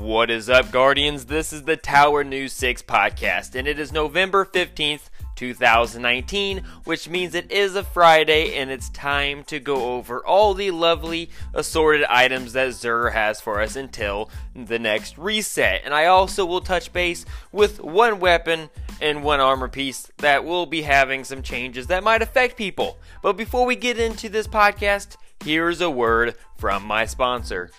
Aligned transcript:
What 0.00 0.30
is 0.30 0.48
up, 0.48 0.70
Guardians? 0.70 1.26
This 1.26 1.52
is 1.52 1.64
the 1.64 1.76
Tower 1.76 2.24
News 2.24 2.54
6 2.54 2.80
podcast, 2.84 3.54
and 3.54 3.68
it 3.68 3.78
is 3.78 3.92
November 3.92 4.46
15th, 4.46 5.10
2019, 5.36 6.64
which 6.84 7.06
means 7.06 7.34
it 7.34 7.52
is 7.52 7.76
a 7.76 7.84
Friday 7.84 8.54
and 8.56 8.70
it's 8.70 8.88
time 8.88 9.44
to 9.44 9.60
go 9.60 9.92
over 9.92 10.24
all 10.24 10.54
the 10.54 10.70
lovely 10.70 11.28
assorted 11.52 12.04
items 12.04 12.54
that 12.54 12.70
Xur 12.70 13.12
has 13.12 13.42
for 13.42 13.60
us 13.60 13.76
until 13.76 14.30
the 14.56 14.78
next 14.78 15.18
reset. 15.18 15.82
And 15.84 15.92
I 15.92 16.06
also 16.06 16.46
will 16.46 16.62
touch 16.62 16.94
base 16.94 17.26
with 17.52 17.78
one 17.78 18.20
weapon 18.20 18.70
and 19.02 19.22
one 19.22 19.40
armor 19.40 19.68
piece 19.68 20.10
that 20.16 20.46
will 20.46 20.64
be 20.64 20.80
having 20.80 21.24
some 21.24 21.42
changes 21.42 21.88
that 21.88 22.02
might 22.02 22.22
affect 22.22 22.56
people. 22.56 22.98
But 23.22 23.36
before 23.36 23.66
we 23.66 23.76
get 23.76 23.98
into 23.98 24.30
this 24.30 24.48
podcast, 24.48 25.18
here's 25.44 25.82
a 25.82 25.90
word 25.90 26.36
from 26.56 26.86
my 26.86 27.04
sponsor. 27.04 27.70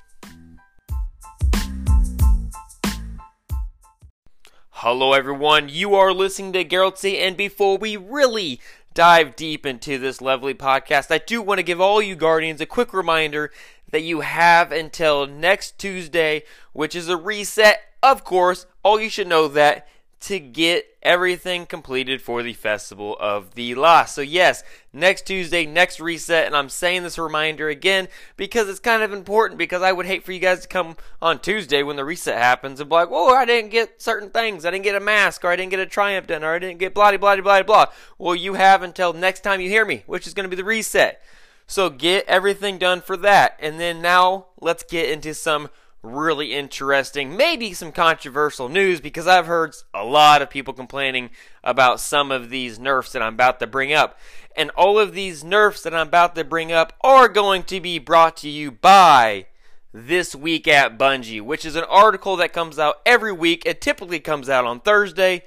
Hello, 4.83 5.13
everyone. 5.13 5.69
You 5.69 5.93
are 5.93 6.11
listening 6.11 6.53
to 6.53 6.65
Geraltzy, 6.65 7.19
and 7.19 7.37
before 7.37 7.77
we 7.77 7.97
really 7.97 8.59
dive 8.95 9.35
deep 9.35 9.63
into 9.63 9.99
this 9.99 10.21
lovely 10.21 10.55
podcast, 10.55 11.11
I 11.11 11.19
do 11.19 11.39
want 11.39 11.59
to 11.59 11.63
give 11.63 11.79
all 11.79 12.01
you 12.01 12.15
Guardians 12.15 12.61
a 12.61 12.65
quick 12.65 12.91
reminder 12.91 13.51
that 13.91 14.01
you 14.01 14.21
have 14.21 14.71
until 14.71 15.27
next 15.27 15.77
Tuesday, 15.77 16.41
which 16.73 16.95
is 16.95 17.09
a 17.09 17.15
reset. 17.15 17.79
Of 18.01 18.23
course, 18.23 18.65
all 18.81 18.99
you 18.99 19.11
should 19.11 19.27
know 19.27 19.47
that 19.49 19.87
to 20.21 20.39
get 20.39 20.85
everything 21.01 21.65
completed 21.65 22.21
for 22.21 22.43
the 22.43 22.53
Festival 22.53 23.17
of 23.19 23.55
the 23.55 23.73
Lost. 23.73 24.13
So, 24.13 24.21
yes, 24.21 24.63
next 24.93 25.25
Tuesday, 25.25 25.65
next 25.65 25.99
reset, 25.99 26.45
and 26.45 26.55
I'm 26.55 26.69
saying 26.69 27.01
this 27.01 27.17
reminder 27.17 27.69
again 27.69 28.07
because 28.37 28.69
it's 28.69 28.79
kind 28.79 29.01
of 29.01 29.11
important 29.11 29.57
because 29.57 29.81
I 29.81 29.91
would 29.91 30.05
hate 30.05 30.23
for 30.23 30.31
you 30.31 30.39
guys 30.39 30.61
to 30.61 30.67
come 30.67 30.95
on 31.23 31.39
Tuesday 31.39 31.81
when 31.81 31.95
the 31.95 32.05
reset 32.05 32.37
happens 32.37 32.79
and 32.79 32.87
be 32.87 32.95
like, 32.95 33.09
whoa, 33.09 33.29
I 33.29 33.45
didn't 33.45 33.71
get 33.71 33.99
certain 33.99 34.29
things. 34.29 34.63
I 34.63 34.69
didn't 34.69 34.83
get 34.83 34.95
a 34.95 34.99
mask, 34.99 35.43
or 35.43 35.47
I 35.47 35.55
didn't 35.55 35.71
get 35.71 35.79
a 35.79 35.87
Triumph 35.87 36.27
done, 36.27 36.43
or 36.43 36.53
I 36.53 36.59
didn't 36.59 36.79
get 36.79 36.93
blah, 36.93 37.17
blah, 37.17 37.41
blah, 37.41 37.63
blah. 37.63 37.87
Well, 38.19 38.35
you 38.35 38.53
have 38.53 38.83
until 38.83 39.13
next 39.13 39.41
time 39.41 39.59
you 39.59 39.69
hear 39.69 39.85
me, 39.85 40.03
which 40.05 40.27
is 40.27 40.35
going 40.35 40.45
to 40.45 40.55
be 40.55 40.55
the 40.55 40.63
reset. 40.63 41.19
So, 41.65 41.89
get 41.89 42.27
everything 42.27 42.77
done 42.77 43.01
for 43.01 43.17
that. 43.17 43.57
And 43.59 43.79
then 43.79 44.03
now, 44.03 44.47
let's 44.59 44.83
get 44.83 45.09
into 45.09 45.33
some 45.33 45.69
really 46.03 46.53
interesting, 46.53 47.37
maybe 47.37 47.73
some 47.73 47.91
controversial 47.91 48.69
news 48.69 48.99
because 48.99 49.27
I've 49.27 49.45
heard 49.45 49.75
a 49.93 50.03
lot 50.03 50.41
of 50.41 50.49
people 50.49 50.73
complaining 50.73 51.29
about 51.63 51.99
some 51.99 52.31
of 52.31 52.49
these 52.49 52.79
nerfs 52.79 53.11
that 53.11 53.21
I'm 53.21 53.35
about 53.35 53.59
to 53.59 53.67
bring 53.67 53.93
up. 53.93 54.17
And 54.55 54.71
all 54.71 54.97
of 54.97 55.13
these 55.13 55.43
nerfs 55.43 55.83
that 55.83 55.93
I'm 55.93 56.07
about 56.07 56.35
to 56.35 56.43
bring 56.43 56.71
up 56.71 56.93
are 57.01 57.29
going 57.29 57.63
to 57.63 57.79
be 57.79 57.99
brought 57.99 58.35
to 58.37 58.49
you 58.49 58.71
by 58.71 59.45
This 59.93 60.35
Week 60.35 60.67
at 60.67 60.97
Bungie, 60.97 61.41
which 61.41 61.65
is 61.65 61.75
an 61.75 61.85
article 61.85 62.35
that 62.37 62.51
comes 62.51 62.79
out 62.79 62.97
every 63.05 63.31
week. 63.31 63.63
It 63.65 63.79
typically 63.79 64.19
comes 64.19 64.49
out 64.49 64.65
on 64.65 64.79
Thursday. 64.79 65.43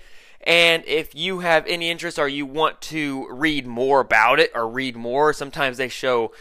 And 0.47 0.85
if 0.87 1.15
you 1.15 1.41
have 1.41 1.67
any 1.67 1.91
interest 1.91 2.19
or 2.19 2.29
you 2.29 2.47
want 2.47 2.81
to 2.83 3.27
read 3.31 3.67
more 3.67 4.01
about 4.01 4.39
it 4.39 4.53
or 4.55 4.69
read 4.69 4.95
more, 4.95 5.33
sometimes 5.33 5.79
they 5.79 5.89
show 5.89 6.33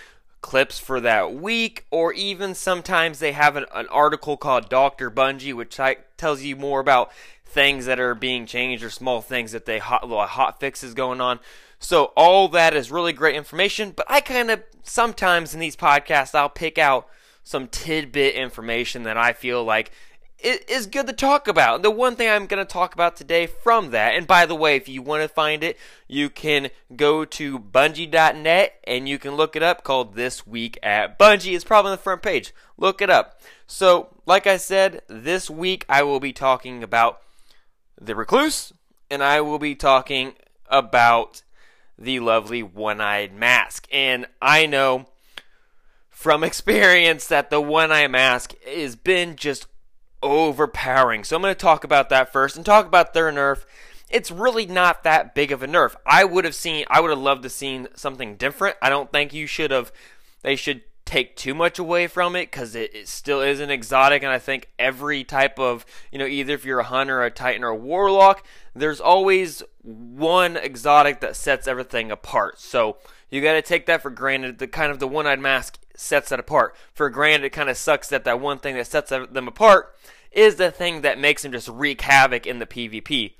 clips 0.44 0.78
for 0.78 1.00
that 1.00 1.34
week, 1.34 1.86
or 1.90 2.14
even 2.14 2.54
sometimes 2.54 3.18
they 3.18 3.32
have 3.32 3.56
an, 3.56 3.66
an 3.74 3.88
article 3.88 4.38
called 4.38 4.70
Dr. 4.70 5.10
Bungie, 5.10 5.56
which 5.56 5.80
tells 6.18 6.44
you 6.44 6.56
more 6.56 6.80
about 6.80 7.12
things 7.44 7.86
that 7.88 8.00
are 8.00 8.14
being 8.14 8.46
changed 8.46 8.84
or 8.84 8.92
small 8.92 9.22
things 9.22 9.54
that 9.54 9.66
they 9.66 9.80
hot, 9.80 10.08
little 10.08 10.26
hot 10.26 10.60
fixes 10.60 10.94
going 10.94 11.22
on. 11.22 11.40
So 11.80 12.14
all 12.16 12.48
that 12.50 12.76
is 12.76 12.92
really 12.92 13.14
great 13.14 13.36
information, 13.36 13.92
but 13.96 14.06
I 14.08 14.22
kind 14.22 14.52
of 14.52 14.64
sometimes 14.84 15.54
in 15.54 15.60
these 15.60 15.76
podcasts 15.76 16.36
I'll 16.36 16.50
pick 16.50 16.78
out 16.78 17.08
some 17.44 17.68
tidbit 17.68 18.36
information 18.36 19.04
that 19.04 19.18
I 19.18 19.34
feel 19.34 19.64
like 19.64 19.92
is 20.44 20.88
good 20.88 21.08
to 21.08 21.14
talk 21.14 21.48
about. 21.48 21.82
The 21.82 21.92
one 21.92 22.16
thing 22.16 22.30
I'm 22.30 22.48
going 22.48 22.66
to 22.66 22.72
talk 22.72 22.94
about 22.94 23.16
today 23.16 23.48
from 23.48 23.92
that, 23.92 24.14
and 24.14 24.28
by 24.28 24.46
the 24.46 24.56
way, 24.56 24.76
if 24.76 24.90
you 24.90 25.02
want 25.02 25.22
to 25.22 25.28
find 25.28 25.64
it, 25.64 25.78
you 26.08 26.30
can 26.30 26.70
go 26.96 27.26
to 27.26 27.58
bungie.net 27.60 28.74
and 28.86 29.08
you 29.08 29.18
can 29.18 29.36
look 29.36 29.56
it 29.56 29.64
up 29.64 29.84
called 29.84 30.16
This 30.16 30.46
Week 30.46 30.78
at 30.84 31.18
Bungie. 31.18 31.56
It's 31.56 31.64
probably 31.64 31.92
on 31.92 31.98
the 31.98 32.04
front 32.04 32.22
page. 32.22 32.54
Look 32.78 33.02
it 33.02 33.10
up. 33.10 33.40
So, 33.68 34.10
like 34.26 34.46
I 34.46 34.58
said, 34.58 35.02
this 35.08 35.50
week 35.50 35.86
I 35.88 36.04
will 36.04 36.20
be 36.20 36.34
talking 36.34 36.84
about 36.84 37.22
the 38.00 38.16
Recluse, 38.16 38.74
and 39.10 39.24
I 39.24 39.42
will 39.42 39.60
be 39.60 39.76
talking 39.76 40.34
about 40.68 41.44
the 41.98 42.20
lovely 42.20 42.64
one 42.64 43.00
eyed 43.00 43.34
mask. 43.34 43.88
And 43.92 44.26
I 44.42 44.66
know 44.66 45.08
from 46.10 46.44
experience 46.44 47.28
that 47.28 47.50
the 47.50 47.62
one 47.62 47.92
eye 47.92 48.08
mask 48.08 48.54
has 48.66 48.96
been 48.96 49.36
just 49.36 49.68
overpowering. 50.24 51.24
So 51.24 51.36
I'm 51.36 51.42
going 51.42 51.54
to 51.54 51.60
talk 51.60 51.84
about 51.84 52.10
that 52.10 52.32
first 52.32 52.56
and 52.56 52.66
talk 52.66 52.88
about 52.88 53.14
their 53.14 53.32
nerf. 53.32 53.66
It's 54.10 54.32
really 54.32 54.66
not 54.66 55.04
that 55.04 55.36
big 55.36 55.52
of 55.52 55.62
a 55.62 55.68
nerf. 55.68 55.96
I 56.06 56.24
would 56.24 56.46
have 56.46 56.56
seen 56.56 56.86
I 56.90 57.02
would 57.02 57.10
have 57.10 57.20
loved 57.20 57.44
to 57.44 57.50
seen 57.50 57.88
something 57.96 58.36
different. 58.36 58.78
I 58.82 58.90
don't 58.90 59.12
think 59.12 59.34
you 59.34 59.48
should 59.48 59.72
have 59.72 59.92
they 60.42 60.56
should 60.56 60.82
take 61.06 61.36
too 61.36 61.54
much 61.54 61.80
away 61.80 62.08
from 62.08 62.36
it 62.36 62.50
because 62.50 62.76
it, 62.76 62.96
it, 62.96 63.08
still 63.08 63.42
is 63.42 63.60
an 63.60 63.70
exotic 63.70 64.24
and 64.24 64.32
i 64.32 64.40
think 64.40 64.70
every 64.80 65.24
type 65.24 65.60
of 65.60 65.86
you 66.12 66.18
know 66.18 66.26
either 66.26 66.54
if 66.54 66.64
you're 66.64 66.80
a 66.80 66.86
hunter 66.86 67.22
a 67.22 67.30
titan 67.30 67.64
or 67.64 67.70
a 67.70 67.76
warlock 67.76 68.46
there's 68.74 69.02
always 69.02 69.62
one 69.82 70.56
exotic 70.56 71.20
that 71.20 71.36
sets 71.36 71.68
everything 71.68 72.10
apart 72.10 72.58
so 72.58 72.98
you 73.30 73.42
got 73.42 73.54
to 73.54 73.62
take 73.62 73.86
that 73.86 74.02
for 74.02 74.10
granted 74.10 74.60
the 74.60 74.68
kind 74.68 74.92
of 74.92 75.00
the 75.00 75.08
one-eyed 75.08 75.40
mask 75.40 75.78
sets 75.96 76.30
that 76.30 76.40
apart 76.40 76.76
for 76.94 77.10
granted 77.10 77.46
it 77.46 77.50
kind 77.52 77.70
of 77.70 77.78
sucks 77.78 78.10
that 78.10 78.24
that 78.24 78.40
one 78.40 78.58
thing 78.58 78.76
that 78.76 78.88
sets 78.88 79.10
them 79.10 79.48
apart 79.48 79.96
is 80.32 80.56
the 80.56 80.72
thing 80.72 81.02
that 81.02 81.20
makes 81.20 81.44
them 81.44 81.52
just 81.52 81.68
wreak 81.68 82.02
havoc 82.02 82.48
in 82.48 82.60
the 82.60 82.66
PvP. 82.66 83.34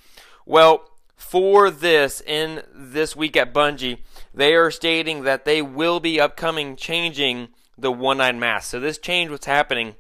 Well, 0.46 0.90
for 1.16 1.72
this, 1.72 2.22
in 2.22 2.64
this 2.74 3.16
week 3.16 3.36
at 3.36 3.54
Bungie, 3.54 4.00
they 4.34 4.54
are 4.54 4.70
stating 4.70 5.24
that 5.24 5.46
they 5.46 5.62
will 5.62 6.00
be 6.00 6.20
upcoming 6.20 6.76
changing 6.76 7.50
the 7.78 7.92
one 7.92 8.22
eyed 8.22 8.36
mask. 8.36 8.70
So 8.72 8.80
this 8.80 8.98
change, 8.98 9.32
what's 9.32 9.46
happening 9.46 9.96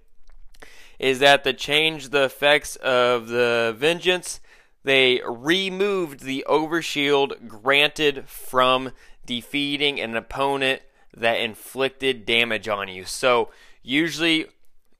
is 0.99 1.19
that 1.19 1.43
the 1.43 1.53
change 1.53 2.09
the 2.09 2.25
effects 2.25 2.75
of 2.77 3.27
the 3.27 3.73
vengeance. 3.77 4.39
They 4.83 5.21
removed 5.25 6.21
the 6.21 6.45
overshield 6.47 7.47
granted 7.47 8.25
from 8.27 8.91
defeating 9.25 9.99
an 9.99 10.15
opponent 10.15 10.81
that 11.15 11.39
inflicted 11.39 12.25
damage 12.25 12.67
on 12.67 12.87
you. 12.87 13.05
So 13.05 13.49
usually 13.81 14.47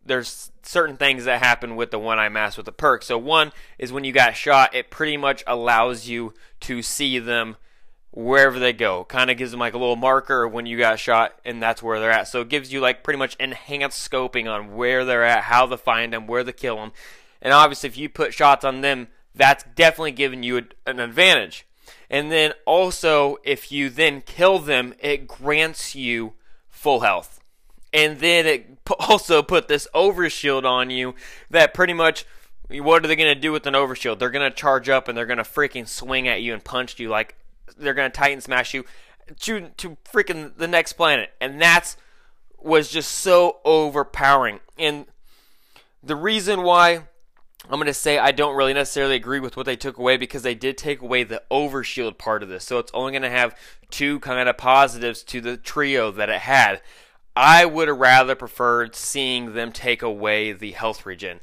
there's 0.06 0.52
certain 0.64 0.98
things 0.98 1.26
that 1.26 1.42
happen 1.42 1.76
with 1.76 1.92
the 1.92 2.00
one 2.00 2.20
eye 2.20 2.30
mask 2.30 2.58
with 2.58 2.66
the 2.66 2.72
perk. 2.72 3.04
So 3.04 3.18
one 3.18 3.52
is 3.78 3.92
when 3.92 4.04
you 4.04 4.12
got 4.12 4.36
shot, 4.36 4.76
it 4.76 4.90
pretty 4.90 5.18
much 5.18 5.44
allows 5.48 6.08
you 6.08 6.34
to 6.62 6.82
see 6.82 7.20
them 7.20 7.58
wherever 8.12 8.60
they 8.60 8.74
go. 8.74 9.04
Kind 9.06 9.30
of 9.32 9.38
gives 9.38 9.52
them 9.52 9.60
like 9.60 9.74
a 9.74 9.78
little 9.78 9.96
marker 9.96 10.48
when 10.48 10.66
you 10.66 10.78
got 10.78 11.00
shot, 11.00 11.40
and 11.44 11.62
that's 11.62 11.82
where 11.82 12.00
they're 12.00 12.12
at. 12.12 12.28
So 12.28 12.42
it 12.42 12.50
gives 12.50 12.72
you 12.72 12.80
like 12.80 13.04
pretty 13.04 13.18
much 13.18 13.36
enhanced 13.40 14.10
scoping 14.10 14.50
on 14.50 14.76
where 14.76 15.04
they're 15.04 15.24
at, 15.24 15.46
how 15.46 15.66
to 15.66 15.78
find 15.78 16.14
them, 16.14 16.28
where 16.28 16.44
to 16.44 16.54
kill 16.54 16.78
them. 16.78 16.92
And 17.42 17.54
obviously, 17.54 17.88
if 17.88 17.98
you 17.98 18.10
put 18.10 18.34
shots 18.34 18.64
on 18.64 18.82
them, 18.82 19.08
that's 19.36 19.66
definitely 19.76 20.12
giving 20.12 20.44
you 20.44 20.68
an 20.86 21.00
advantage. 21.00 21.66
And 22.14 22.32
then 22.32 22.54
also, 22.66 23.38
if 23.44 23.74
you 23.74 23.90
then 23.90 24.22
kill 24.22 24.60
them, 24.60 24.94
it 25.00 25.28
grants 25.28 25.96
you 25.96 26.34
full 26.70 27.02
health 27.02 27.42
and 27.94 28.20
then 28.20 28.46
it 28.46 28.78
also 29.00 29.44
put 29.44 29.68
this 29.68 29.88
overshield 29.94 30.66
on 30.66 30.90
you 30.90 31.16
that 31.50 31.74
pretty 31.74 31.94
much 31.94 32.26
what 32.70 33.04
are 33.04 33.08
they 33.08 33.16
going 33.16 33.34
to 33.34 33.40
do 33.40 33.52
with 33.52 33.68
an 33.68 33.74
overshield? 33.76 34.18
They're 34.18 34.32
going 34.32 34.50
to 34.50 34.56
charge 34.56 34.90
up 34.90 35.08
and 35.08 35.18
they're 35.18 35.28
going 35.28 35.38
to 35.38 35.44
freaking 35.44 35.88
swing 35.88 36.28
at 36.28 36.42
you 36.42 36.54
and 36.54 36.64
punch 36.64 37.00
you 37.00 37.10
like 37.10 37.36
they're 37.78 37.94
going 37.94 38.10
to 38.10 38.18
titan 38.18 38.42
smash 38.42 38.74
you 38.74 38.86
to 39.42 39.70
to 39.78 39.98
freaking 40.12 40.58
the 40.58 40.68
next 40.68 40.94
planet. 40.94 41.32
And 41.40 41.62
that's 41.62 41.98
was 42.60 42.90
just 42.90 43.12
so 43.12 43.58
overpowering. 43.66 44.60
And 44.78 45.06
the 46.02 46.16
reason 46.16 46.64
why 46.64 47.04
I'm 47.70 47.80
going 47.80 47.88
to 47.88 47.94
say 47.94 48.18
I 48.18 48.32
don't 48.32 48.56
really 48.56 48.74
necessarily 48.74 49.16
agree 49.16 49.40
with 49.40 49.56
what 49.56 49.66
they 49.66 49.78
took 49.78 49.98
away 49.98 50.18
because 50.18 50.44
they 50.44 50.56
did 50.56 50.78
take 50.78 51.02
away 51.02 51.24
the 51.24 51.42
overshield 51.50 52.18
part 52.18 52.44
of 52.44 52.50
this. 52.50 52.66
So 52.66 52.78
it's 52.78 52.92
only 52.94 53.14
going 53.14 53.22
to 53.22 53.30
have 53.30 53.58
two 53.90 54.20
kind 54.20 54.50
of 54.50 54.58
positives 54.58 55.24
to 55.24 55.40
the 55.40 55.56
trio 55.56 56.12
that 56.12 56.30
it 56.30 56.42
had. 56.42 56.82
I 57.36 57.66
would 57.66 57.88
have 57.88 57.98
rather 57.98 58.36
preferred 58.36 58.96
seeing 58.96 59.54
them 59.54 59.72
take 59.72 60.02
away 60.02 60.52
the 60.52 60.72
health 60.72 61.06
regen. 61.06 61.40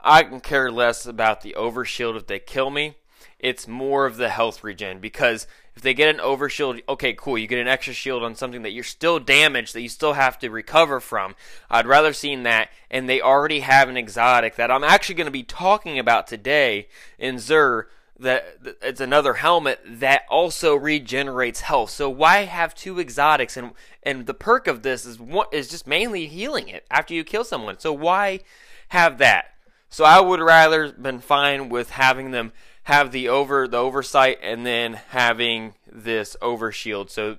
I 0.00 0.24
can 0.24 0.40
care 0.40 0.70
less 0.70 1.06
about 1.06 1.40
the 1.40 1.54
overshield 1.56 2.16
if 2.16 2.26
they 2.26 2.38
kill 2.38 2.70
me. 2.70 2.96
It's 3.42 3.66
more 3.66 4.06
of 4.06 4.16
the 4.16 4.30
health 4.30 4.64
regen 4.64 5.00
because 5.00 5.46
if 5.74 5.82
they 5.82 5.94
get 5.94 6.14
an 6.14 6.20
overshield, 6.20 6.82
okay, 6.88 7.12
cool, 7.14 7.36
you 7.36 7.46
get 7.46 7.58
an 7.58 7.68
extra 7.68 7.92
shield 7.92 8.22
on 8.22 8.34
something 8.34 8.62
that 8.62 8.70
you're 8.70 8.84
still 8.84 9.18
damaged 9.18 9.74
that 9.74 9.80
you 9.80 9.88
still 9.88 10.12
have 10.12 10.38
to 10.38 10.50
recover 10.50 11.00
from. 11.00 11.34
I'd 11.70 11.86
rather 11.86 12.12
seen 12.12 12.44
that, 12.44 12.70
and 12.90 13.08
they 13.08 13.20
already 13.20 13.60
have 13.60 13.88
an 13.88 13.96
exotic 13.96 14.56
that 14.56 14.70
I'm 14.70 14.84
actually 14.84 15.16
going 15.16 15.26
to 15.26 15.32
be 15.32 15.42
talking 15.42 15.98
about 15.98 16.26
today 16.26 16.88
in 17.18 17.36
Xur 17.36 17.86
that 18.20 18.58
it's 18.80 19.00
another 19.00 19.34
helmet 19.34 19.80
that 19.84 20.22
also 20.30 20.76
regenerates 20.76 21.62
health. 21.62 21.90
So 21.90 22.08
why 22.08 22.44
have 22.44 22.74
two 22.74 23.00
exotics 23.00 23.56
and 23.56 23.72
and 24.02 24.26
the 24.26 24.34
perk 24.34 24.66
of 24.68 24.82
this 24.82 25.04
is 25.04 25.18
what 25.18 25.52
is 25.52 25.68
just 25.68 25.86
mainly 25.86 26.26
healing 26.26 26.68
it 26.68 26.86
after 26.90 27.14
you 27.14 27.24
kill 27.24 27.44
someone. 27.44 27.78
So 27.80 27.92
why 27.92 28.40
have 28.88 29.18
that? 29.18 29.51
So 29.92 30.06
I 30.06 30.20
would 30.20 30.40
rather 30.40 30.90
been 30.90 31.20
fine 31.20 31.68
with 31.68 31.90
having 31.90 32.30
them 32.30 32.52
have 32.84 33.12
the 33.12 33.28
over 33.28 33.68
the 33.68 33.76
oversight 33.76 34.38
and 34.42 34.64
then 34.64 34.94
having 35.10 35.74
this 35.86 36.34
overshield. 36.40 37.10
So 37.10 37.36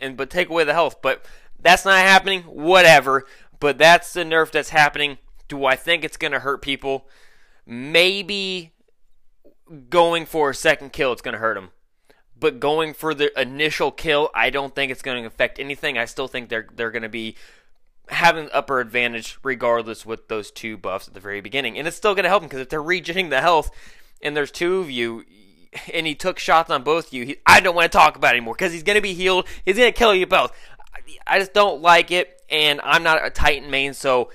and 0.00 0.16
but 0.16 0.30
take 0.30 0.48
away 0.48 0.62
the 0.62 0.72
health. 0.72 1.02
But 1.02 1.24
that's 1.60 1.84
not 1.84 1.98
happening. 1.98 2.42
Whatever. 2.42 3.24
But 3.58 3.76
that's 3.76 4.12
the 4.12 4.22
nerf 4.22 4.52
that's 4.52 4.68
happening. 4.68 5.18
Do 5.48 5.64
I 5.64 5.74
think 5.74 6.04
it's 6.04 6.16
going 6.16 6.32
to 6.32 6.38
hurt 6.38 6.62
people? 6.62 7.08
Maybe 7.66 8.72
going 9.90 10.26
for 10.26 10.50
a 10.50 10.54
second 10.54 10.92
kill, 10.92 11.12
it's 11.12 11.22
going 11.22 11.34
to 11.34 11.40
hurt 11.40 11.54
them. 11.54 11.70
But 12.38 12.60
going 12.60 12.94
for 12.94 13.14
the 13.14 13.38
initial 13.40 13.90
kill, 13.90 14.30
I 14.32 14.50
don't 14.50 14.76
think 14.76 14.92
it's 14.92 15.02
going 15.02 15.22
to 15.22 15.26
affect 15.26 15.58
anything. 15.58 15.98
I 15.98 16.04
still 16.04 16.28
think 16.28 16.50
they're 16.50 16.68
they're 16.72 16.92
going 16.92 17.02
to 17.02 17.08
be 17.08 17.34
having 18.08 18.48
upper 18.52 18.80
advantage 18.80 19.38
regardless 19.42 20.06
with 20.06 20.28
those 20.28 20.50
two 20.50 20.76
buffs 20.76 21.08
at 21.08 21.14
the 21.14 21.20
very 21.20 21.40
beginning. 21.40 21.78
And 21.78 21.88
it's 21.88 21.96
still 21.96 22.14
going 22.14 22.24
to 22.24 22.28
help 22.28 22.42
him 22.42 22.48
because 22.48 22.60
if 22.60 22.68
they're 22.68 22.82
regenerating 22.82 23.30
the 23.30 23.40
health 23.40 23.70
and 24.22 24.36
there's 24.36 24.50
two 24.50 24.78
of 24.78 24.90
you 24.90 25.24
and 25.92 26.06
he 26.06 26.14
took 26.14 26.38
shots 26.38 26.70
on 26.70 26.82
both 26.82 27.08
of 27.08 27.12
you, 27.12 27.24
he, 27.26 27.36
I 27.44 27.60
don't 27.60 27.74
want 27.74 27.90
to 27.90 27.96
talk 27.96 28.16
about 28.16 28.34
it 28.34 28.38
anymore 28.38 28.54
because 28.54 28.72
he's 28.72 28.82
going 28.82 28.96
to 28.96 29.02
be 29.02 29.14
healed. 29.14 29.46
He's 29.64 29.76
going 29.76 29.92
to 29.92 29.98
kill 29.98 30.14
you 30.14 30.26
both. 30.26 30.52
I 31.26 31.38
just 31.38 31.52
don't 31.52 31.82
like 31.82 32.10
it, 32.10 32.40
and 32.48 32.80
I'm 32.82 33.02
not 33.02 33.24
a 33.24 33.30
Titan 33.30 33.70
main, 33.70 33.94
so 33.94 34.30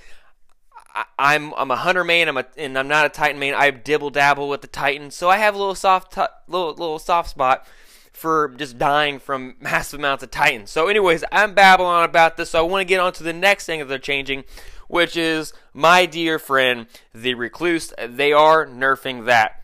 I, 1.17 1.35
am 1.35 1.53
I'm 1.55 1.71
a 1.71 1.75
hunter 1.75 2.03
main. 2.03 2.27
I'm 2.27 2.37
a 2.37 2.45
and 2.57 2.77
I'm 2.77 2.87
not 2.87 3.05
a 3.05 3.09
Titan 3.09 3.39
main. 3.39 3.53
I 3.53 3.71
dibble 3.71 4.09
dabble 4.09 4.49
with 4.49 4.61
the 4.61 4.67
Titan, 4.67 5.11
so 5.11 5.29
I 5.29 5.37
have 5.37 5.55
a 5.55 5.57
little 5.57 5.75
soft 5.75 6.13
t- 6.13 6.21
little 6.47 6.69
little 6.69 6.99
soft 6.99 7.29
spot 7.29 7.65
for 8.11 8.49
just 8.49 8.77
dying 8.77 9.19
from 9.19 9.55
massive 9.61 9.99
amounts 9.99 10.23
of 10.23 10.31
Titans. 10.31 10.69
So, 10.69 10.87
anyways, 10.87 11.23
I'm 11.31 11.53
babbling 11.53 12.03
about 12.03 12.37
this, 12.37 12.51
so 12.51 12.59
I 12.59 12.67
want 12.67 12.81
to 12.81 12.85
get 12.85 12.99
on 12.99 13.13
to 13.13 13.23
the 13.23 13.33
next 13.33 13.65
thing 13.65 13.79
that 13.79 13.85
they're 13.85 13.99
changing, 13.99 14.43
which 14.87 15.15
is 15.15 15.53
my 15.73 16.05
dear 16.05 16.39
friend, 16.39 16.87
the 17.13 17.33
Recluse. 17.33 17.93
They 18.07 18.33
are 18.33 18.65
nerfing 18.65 19.25
that. 19.25 19.63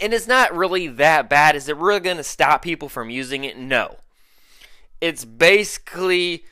And 0.00 0.14
it's 0.14 0.28
not 0.28 0.54
really 0.54 0.86
that 0.86 1.28
bad. 1.28 1.56
Is 1.56 1.68
it 1.68 1.76
really 1.76 2.00
going 2.00 2.18
to 2.18 2.24
stop 2.24 2.62
people 2.62 2.88
from 2.88 3.10
using 3.10 3.44
it? 3.44 3.58
No. 3.58 3.96
It's 5.00 5.24
basically 5.24 6.44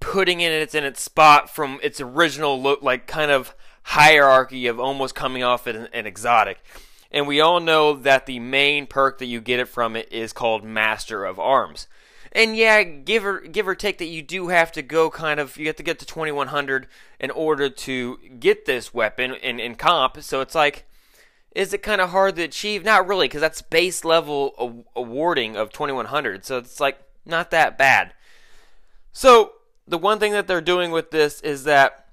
putting 0.00 0.40
it 0.40 0.52
in 0.52 0.62
its 0.62 0.74
in 0.74 0.84
its 0.84 1.00
spot 1.00 1.50
from 1.50 1.78
its 1.82 2.00
original 2.00 2.60
look, 2.60 2.82
like 2.82 3.06
kind 3.06 3.30
of 3.30 3.54
hierarchy 3.84 4.66
of 4.66 4.78
almost 4.78 5.14
coming 5.14 5.42
off 5.42 5.66
an, 5.66 5.88
an 5.92 6.06
exotic. 6.06 6.58
And 7.10 7.26
we 7.26 7.40
all 7.40 7.60
know 7.60 7.94
that 7.94 8.26
the 8.26 8.38
main 8.38 8.86
perk 8.86 9.18
that 9.18 9.26
you 9.26 9.40
get 9.40 9.60
it 9.60 9.68
from 9.68 9.96
it 9.96 10.12
is 10.12 10.32
called 10.32 10.62
Master 10.62 11.24
of 11.24 11.38
Arms. 11.38 11.86
And 12.32 12.56
yeah, 12.56 12.82
give 12.82 13.24
or 13.24 13.40
give 13.40 13.66
or 13.66 13.74
take 13.74 13.98
that 13.98 14.06
you 14.06 14.20
do 14.20 14.48
have 14.48 14.70
to 14.72 14.82
go 14.82 15.08
kind 15.08 15.40
of 15.40 15.56
you 15.56 15.66
have 15.66 15.76
to 15.76 15.82
get 15.82 15.98
to 16.00 16.06
2100 16.06 16.86
in 17.18 17.30
order 17.30 17.70
to 17.70 18.18
get 18.38 18.66
this 18.66 18.92
weapon 18.92 19.34
in, 19.34 19.58
in 19.58 19.74
comp. 19.74 20.22
So 20.22 20.42
it's 20.42 20.54
like 20.54 20.84
is 21.54 21.72
it 21.72 21.82
kind 21.82 22.00
of 22.00 22.10
hard 22.10 22.36
to 22.36 22.42
achieve? 22.42 22.84
Not 22.84 23.08
really, 23.08 23.26
because 23.26 23.40
that's 23.40 23.62
base 23.62 24.04
level 24.04 24.84
awarding 24.94 25.56
of 25.56 25.72
2100. 25.72 26.44
So 26.44 26.58
it's 26.58 26.78
like 26.78 26.98
not 27.24 27.50
that 27.50 27.78
bad. 27.78 28.12
So 29.12 29.52
the 29.86 29.98
one 29.98 30.18
thing 30.18 30.32
that 30.32 30.46
they're 30.46 30.60
doing 30.60 30.90
with 30.90 31.10
this 31.10 31.40
is 31.40 31.64
that 31.64 32.06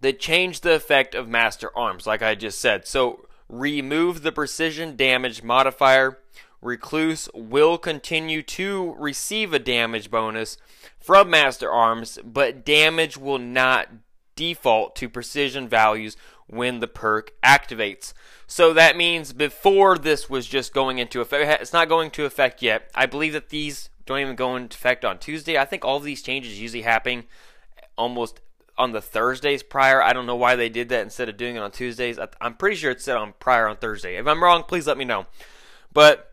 they 0.00 0.12
change 0.12 0.60
the 0.60 0.74
effect 0.74 1.14
of 1.14 1.28
Master 1.28 1.76
Arms, 1.76 2.06
like 2.06 2.22
I 2.22 2.34
just 2.34 2.60
said. 2.60 2.86
So 2.86 3.26
remove 3.50 4.22
the 4.22 4.32
precision 4.32 4.96
damage 4.96 5.42
modifier. 5.42 6.18
Recluse 6.62 7.28
will 7.34 7.78
continue 7.78 8.42
to 8.42 8.94
receive 8.98 9.52
a 9.52 9.58
damage 9.58 10.10
bonus 10.10 10.56
from 10.98 11.30
Master 11.30 11.70
Arms, 11.70 12.18
but 12.22 12.64
damage 12.64 13.16
will 13.16 13.38
not 13.38 13.88
default 14.36 14.94
to 14.96 15.08
precision 15.08 15.68
values 15.68 16.16
when 16.46 16.80
the 16.80 16.88
perk 16.88 17.32
activates. 17.42 18.12
So 18.46 18.72
that 18.74 18.96
means 18.96 19.32
before 19.32 19.96
this 19.96 20.28
was 20.28 20.46
just 20.46 20.74
going 20.74 20.98
into 20.98 21.20
effect, 21.20 21.62
it's 21.62 21.72
not 21.72 21.88
going 21.88 22.10
to 22.12 22.24
effect 22.24 22.62
yet. 22.62 22.90
I 22.94 23.06
believe 23.06 23.32
that 23.32 23.48
these 23.48 23.88
don't 24.06 24.18
even 24.18 24.36
go 24.36 24.56
into 24.56 24.76
effect 24.76 25.04
on 25.04 25.18
Tuesday. 25.18 25.56
I 25.56 25.64
think 25.64 25.84
all 25.84 25.96
of 25.96 26.04
these 26.04 26.22
changes 26.22 26.60
usually 26.60 26.82
happen 26.82 27.24
almost 27.96 28.40
on 28.80 28.92
the 28.92 29.02
Thursdays 29.02 29.62
prior. 29.62 30.02
I 30.02 30.14
don't 30.14 30.24
know 30.24 30.36
why 30.36 30.56
they 30.56 30.70
did 30.70 30.88
that 30.88 31.02
instead 31.02 31.28
of 31.28 31.36
doing 31.36 31.54
it 31.54 31.62
on 31.62 31.70
Tuesdays. 31.70 32.18
I'm 32.40 32.54
pretty 32.54 32.76
sure 32.76 32.90
it's 32.90 33.04
set 33.04 33.18
on 33.18 33.34
prior 33.38 33.68
on 33.68 33.76
Thursday. 33.76 34.16
If 34.16 34.26
I'm 34.26 34.42
wrong, 34.42 34.62
please 34.62 34.86
let 34.86 34.96
me 34.96 35.04
know. 35.04 35.26
But 35.92 36.32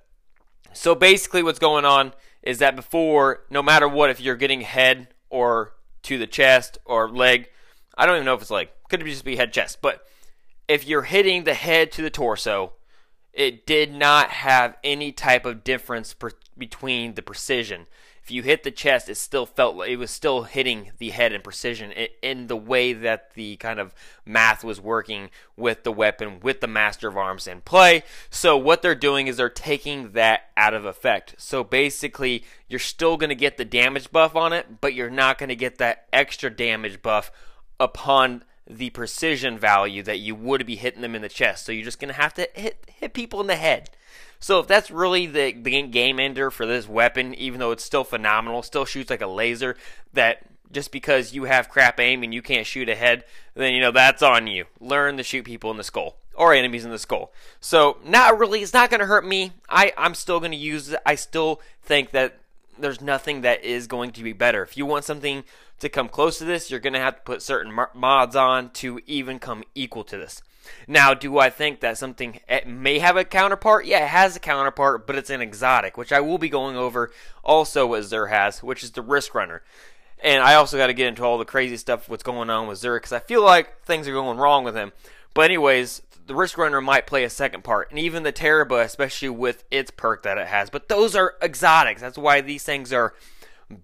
so 0.72 0.96
basically, 0.96 1.44
what's 1.44 1.60
going 1.60 1.84
on 1.84 2.14
is 2.42 2.60
that 2.60 2.78
before, 2.78 3.42
no 3.50 3.62
matter 3.62 3.88
what, 3.88 4.10
if 4.10 4.22
you're 4.22 4.38
getting 4.38 4.62
head 4.62 5.10
or 5.30 5.74
to 6.04 6.18
the 6.18 6.26
chest 6.26 6.78
or 6.86 7.10
leg, 7.10 7.50
I 7.98 8.06
don't 8.06 8.16
even 8.16 8.26
know 8.26 8.36
if 8.36 8.42
it's 8.42 8.50
leg. 8.50 8.70
Could 8.90 9.04
just 9.04 9.26
be 9.26 9.36
head 9.36 9.52
chest. 9.52 9.80
But 9.82 10.02
if 10.70 10.88
you're 10.88 11.02
hitting 11.02 11.44
the 11.44 11.54
head 11.54 11.92
to 11.94 12.02
the 12.02 12.10
torso, 12.10 12.74
it 13.34 13.66
did 13.66 13.94
not 13.94 14.30
have 14.30 14.78
any 14.86 15.12
type 15.12 15.46
of 15.46 15.66
difference 15.66 16.14
per- 16.14 16.32
between 16.58 17.16
the 17.16 17.22
precision 17.22 17.88
if 18.28 18.32
you 18.32 18.44
hit 18.44 18.64
the 18.64 18.72
chest, 18.72 19.08
it 19.08 19.16
still 19.16 19.46
felt 19.46 19.78
like 19.78 19.90
it 19.90 19.96
was 19.96 20.12
still 20.12 20.44
hitting 20.44 20.92
the 20.98 21.12
head 21.12 21.32
in 21.32 21.42
precision 21.42 21.94
in 22.22 22.48
the 22.48 22.58
way 22.58 22.92
that 22.92 23.34
the 23.36 23.56
kind 23.56 23.80
of 23.80 23.96
math 24.26 24.66
was 24.66 24.82
working 24.82 25.30
with 25.56 25.86
the 25.86 25.94
weapon, 25.94 26.42
with 26.42 26.60
the 26.60 26.68
Master 26.68 27.08
of 27.08 27.16
Arms 27.16 27.48
in 27.48 27.62
play. 27.62 28.04
So 28.30 28.58
what 28.58 28.82
they're 28.82 28.96
doing 28.96 29.28
is 29.28 29.38
they're 29.38 29.48
taking 29.48 30.12
that 30.12 30.42
out 30.58 30.74
of 30.74 30.84
effect. 30.84 31.36
So 31.38 31.64
basically, 31.64 32.44
you're 32.68 32.82
still 32.82 33.16
going 33.16 33.30
to 33.30 33.36
get 33.36 33.56
the 33.56 33.64
damage 33.64 34.12
buff 34.12 34.36
on 34.36 34.52
it, 34.52 34.82
but 34.82 34.94
you're 34.94 35.10
not 35.10 35.38
going 35.38 35.48
to 35.48 35.56
get 35.56 35.78
that 35.78 36.08
extra 36.12 36.50
damage 36.50 37.02
buff 37.02 37.32
upon 37.80 38.44
the 38.70 38.90
precision 38.90 39.58
value 39.58 40.04
that 40.04 40.20
you 40.20 40.36
would 40.36 40.66
be 40.66 40.76
hitting 40.76 41.02
them 41.02 41.16
in 41.16 41.22
the 41.22 41.30
chest. 41.30 41.66
So 41.66 41.72
you're 41.72 41.86
just 41.86 42.02
going 42.02 42.14
to 42.14 42.22
have 42.22 42.34
to 42.34 42.50
hit 42.54 42.92
hit 42.94 43.14
people 43.14 43.40
in 43.40 43.48
the 43.48 43.56
head. 43.56 43.90
So 44.40 44.60
if 44.60 44.68
that's 44.68 44.92
really 44.92 45.26
the, 45.26 45.54
the 45.54 45.82
game 45.84 46.20
ender 46.20 46.52
for 46.52 46.66
this 46.66 46.88
weapon, 46.88 47.34
even 47.36 47.60
though 47.60 47.72
it's 47.72 47.84
still 47.84 48.04
phenomenal, 48.04 48.62
still 48.62 48.86
shoots 48.86 49.10
like 49.10 49.22
a 49.22 49.28
laser, 49.28 49.76
that 50.14 50.46
just 50.72 50.92
because 50.92 51.34
you 51.34 51.46
have 51.46 51.70
crap 51.70 52.00
aim 52.00 52.24
and 52.24 52.34
you 52.34 52.42
can't 52.42 52.68
shoot 52.68 52.90
ahead, 52.90 53.24
then 53.56 53.74
you 53.74 53.82
know 53.82 53.92
that's 53.92 54.22
on 54.22 54.48
you. 54.48 54.66
Learn 54.80 55.18
to 55.18 55.24
shoot 55.24 55.44
people 55.44 55.72
in 55.72 55.78
the 55.78 55.84
skull 55.84 56.18
or 56.36 56.54
enemies 56.54 56.86
in 56.86 56.92
the 56.92 57.00
skull. 57.00 57.32
So 57.60 57.98
not 58.06 58.38
really, 58.38 58.62
it's 58.62 58.74
not 58.74 58.90
going 58.90 59.00
to 59.00 59.06
hurt 59.06 59.26
me. 59.26 59.54
I 59.70 59.94
I'm 59.98 60.14
still 60.14 60.40
going 60.40 60.52
to 60.52 60.58
use 60.58 60.90
it. 60.90 61.00
I 61.06 61.16
still 61.16 61.62
think 61.84 62.12
that 62.12 62.38
there's 62.78 63.02
nothing 63.02 63.42
that 63.42 63.64
is 63.64 63.88
going 63.88 64.12
to 64.12 64.24
be 64.24 64.34
better. 64.34 64.62
If 64.62 64.78
you 64.78 64.86
want 64.86 65.06
something 65.06 65.44
to 65.80 65.90
come 65.90 66.10
close 66.10 66.38
to 66.38 66.46
this, 66.46 66.70
you're 66.70 66.80
going 66.80 66.94
to 66.94 67.00
have 67.00 67.16
to 67.16 67.22
put 67.22 67.42
certain 67.42 67.78
mods 67.96 68.36
on 68.36 68.70
to 68.72 69.00
even 69.06 69.40
come 69.40 69.64
equal 69.74 70.04
to 70.06 70.18
this. 70.18 70.42
Now, 70.88 71.14
do 71.14 71.38
I 71.38 71.50
think 71.50 71.80
that 71.82 71.98
something 71.98 72.40
may 72.66 73.00
have 73.00 73.18
a 73.18 73.24
counterpart? 73.24 73.86
Yeah, 73.86 74.06
it 74.06 74.10
has 74.10 74.36
a 74.36 74.40
counterpart, 74.40 75.08
but 75.08 75.16
it's 75.16 75.30
an 75.30 75.42
exotic, 75.42 75.98
which 75.98 76.12
I 76.12 76.20
will 76.22 76.38
be 76.38 76.50
going 76.50 76.76
over 76.76 77.12
also 77.44 77.94
as 77.94 78.12
Xur 78.12 78.30
has, 78.30 78.64
which 78.64 78.84
is 78.84 78.92
the 78.92 79.02
Risk 79.02 79.36
Runner. 79.36 79.64
And 80.24 80.42
I 80.44 80.56
also 80.56 80.78
got 80.78 80.88
to 80.88 80.94
get 80.94 81.08
into 81.08 81.24
all 81.24 81.38
the 81.38 81.46
crazy 81.46 81.78
stuff 81.78 82.10
what's 82.10 82.24
going 82.24 82.50
on 82.50 82.68
with 82.68 82.80
Xur 82.80 82.98
because 82.98 83.14
I 83.14 83.20
feel 83.20 83.44
like 83.44 83.84
things 83.84 84.08
are 84.08 84.14
going 84.14 84.38
wrong 84.38 84.64
with 84.64 84.76
him. 84.76 84.92
But 85.34 85.46
anyways, 85.46 86.02
the 86.26 86.36
Risk 86.36 86.58
Runner 86.58 86.82
might 86.82 87.08
play 87.08 87.24
a 87.24 87.30
second 87.30 87.64
part, 87.64 87.90
and 87.90 88.00
even 88.00 88.24
the 88.24 88.32
Tarrabah, 88.32 88.82
especially 88.82 89.30
with 89.30 89.64
its 89.72 89.92
perk 89.92 90.24
that 90.24 90.38
it 90.38 90.48
has. 90.48 90.70
But 90.70 90.90
those 90.90 91.16
are 91.16 91.36
exotics. 91.42 92.02
That's 92.02 92.18
why 92.18 92.42
these 92.42 92.64
things 92.64 92.92
are 92.92 93.14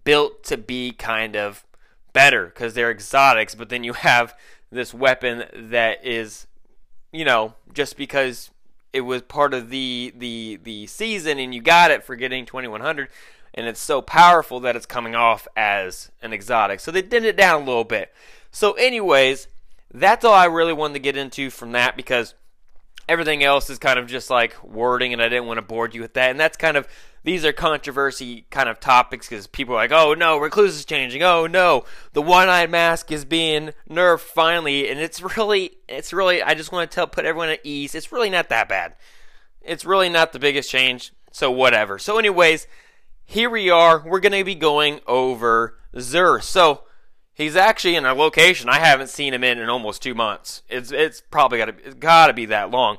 built 0.03 0.43
to 0.45 0.57
be 0.57 0.91
kind 0.91 1.35
of 1.35 1.65
better 2.11 2.45
because 2.45 2.73
they're 2.73 2.91
exotics. 2.91 3.55
But 3.55 3.69
then 3.69 3.83
you 3.83 3.93
have 3.93 4.35
this 4.71 4.93
weapon 4.93 5.45
that 5.53 6.05
is 6.05 6.47
you 7.13 7.23
know, 7.23 7.53
just 7.73 7.95
because 7.95 8.49
it 8.91 9.01
was 9.01 9.21
part 9.21 9.53
of 9.53 9.69
the 9.69 10.13
the 10.17 10.59
the 10.63 10.87
season 10.87 11.39
and 11.39 11.55
you 11.55 11.61
got 11.61 11.91
it 11.91 12.03
for 12.03 12.15
getting 12.15 12.45
2100 12.45 13.07
and 13.53 13.67
it's 13.67 13.79
so 13.79 14.01
powerful 14.01 14.59
that 14.61 14.75
it's 14.75 14.85
coming 14.85 15.15
off 15.15 15.47
as 15.55 16.11
an 16.21 16.33
exotic. 16.33 16.79
So 16.79 16.91
they 16.91 17.01
dimmed 17.01 17.25
it 17.25 17.37
down 17.37 17.61
a 17.61 17.65
little 17.65 17.83
bit. 17.83 18.11
So 18.51 18.73
anyways, 18.73 19.47
that's 19.93 20.25
all 20.25 20.33
I 20.33 20.45
really 20.45 20.73
wanted 20.73 20.93
to 20.93 20.99
get 20.99 21.15
into 21.15 21.49
from 21.49 21.71
that 21.73 21.95
because 21.95 22.33
everything 23.07 23.43
else 23.43 23.69
is 23.69 23.77
kind 23.77 23.99
of 23.99 24.07
just 24.07 24.29
like 24.29 24.61
wording 24.63 25.13
and 25.13 25.21
I 25.21 25.29
didn't 25.29 25.45
want 25.45 25.59
to 25.59 25.61
bore 25.61 25.87
you 25.87 26.01
with 26.01 26.13
that. 26.15 26.31
And 26.31 26.39
that's 26.39 26.57
kind 26.57 26.77
of 26.77 26.87
these 27.23 27.45
are 27.45 27.53
controversy 27.53 28.45
kind 28.49 28.67
of 28.67 28.79
topics 28.79 29.27
because 29.27 29.47
people 29.47 29.75
are 29.75 29.77
like, 29.77 29.91
oh 29.91 30.13
no, 30.13 30.37
Recluse 30.37 30.75
is 30.75 30.85
changing. 30.85 31.23
Oh 31.23 31.47
no, 31.47 31.85
the 32.13 32.21
one-eyed 32.21 32.69
mask 32.69 33.11
is 33.11 33.25
being 33.25 33.71
nerfed 33.89 34.19
finally, 34.19 34.89
and 34.89 34.99
it's 34.99 35.21
really, 35.37 35.77
it's 35.87 36.13
really. 36.13 36.41
I 36.41 36.53
just 36.53 36.71
want 36.71 36.89
to 36.89 36.93
tell, 36.93 37.07
put 37.07 37.25
everyone 37.25 37.49
at 37.49 37.61
ease. 37.63 37.95
It's 37.95 38.11
really 38.11 38.29
not 38.29 38.49
that 38.49 38.69
bad. 38.69 38.95
It's 39.61 39.85
really 39.85 40.09
not 40.09 40.33
the 40.33 40.39
biggest 40.39 40.69
change. 40.69 41.13
So 41.31 41.49
whatever. 41.49 41.97
So 41.97 42.17
anyways, 42.19 42.67
here 43.25 43.49
we 43.49 43.69
are. 43.69 44.03
We're 44.05 44.19
gonna 44.19 44.43
be 44.43 44.55
going 44.55 44.99
over 45.07 45.77
Xur. 45.95 46.43
So 46.43 46.83
he's 47.33 47.55
actually 47.55 47.95
in 47.95 48.05
a 48.05 48.13
location 48.13 48.69
I 48.69 48.79
haven't 48.79 49.09
seen 49.09 49.33
him 49.33 49.43
in 49.43 49.57
in 49.57 49.69
almost 49.69 50.03
two 50.03 50.13
months. 50.13 50.61
It's 50.69 50.91
it's 50.91 51.21
probably 51.21 51.57
gotta 51.57 51.95
gotta 51.95 52.33
be 52.33 52.45
that 52.47 52.69
long. 52.69 52.97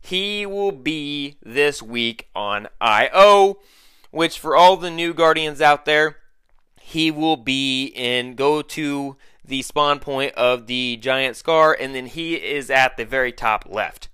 He 0.00 0.46
will 0.46 0.72
be 0.72 1.36
this 1.42 1.82
week 1.82 2.28
on 2.34 2.68
IO, 2.80 3.58
which 4.10 4.38
for 4.38 4.56
all 4.56 4.76
the 4.76 4.90
new 4.90 5.12
Guardians 5.12 5.60
out 5.60 5.84
there, 5.84 6.16
he 6.80 7.10
will 7.10 7.36
be 7.36 7.86
in 7.86 8.34
go 8.34 8.62
to 8.62 9.16
the 9.44 9.62
spawn 9.62 9.98
point 9.98 10.34
of 10.34 10.66
the 10.66 10.96
giant 10.98 11.36
scar, 11.36 11.76
and 11.78 11.94
then 11.94 12.06
he 12.06 12.34
is 12.34 12.70
at 12.70 12.96
the 12.96 13.04
very 13.04 13.32
top 13.32 13.66
left. 13.68 14.08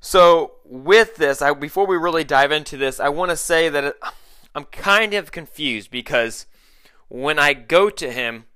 So 0.00 0.54
with 0.64 1.16
this, 1.16 1.40
I, 1.40 1.52
before 1.52 1.86
we 1.86 1.96
really 1.96 2.24
dive 2.24 2.50
into 2.50 2.76
this, 2.76 2.98
I 2.98 3.08
want 3.08 3.30
to 3.30 3.36
say 3.36 3.68
that 3.68 3.84
it, 3.84 3.96
I'm 4.54 4.64
kind 4.64 5.14
of 5.14 5.32
confused 5.32 5.90
because 5.90 6.46
when 7.08 7.38
I 7.38 7.54
go 7.54 7.88
to 7.88 8.10
him, 8.10 8.46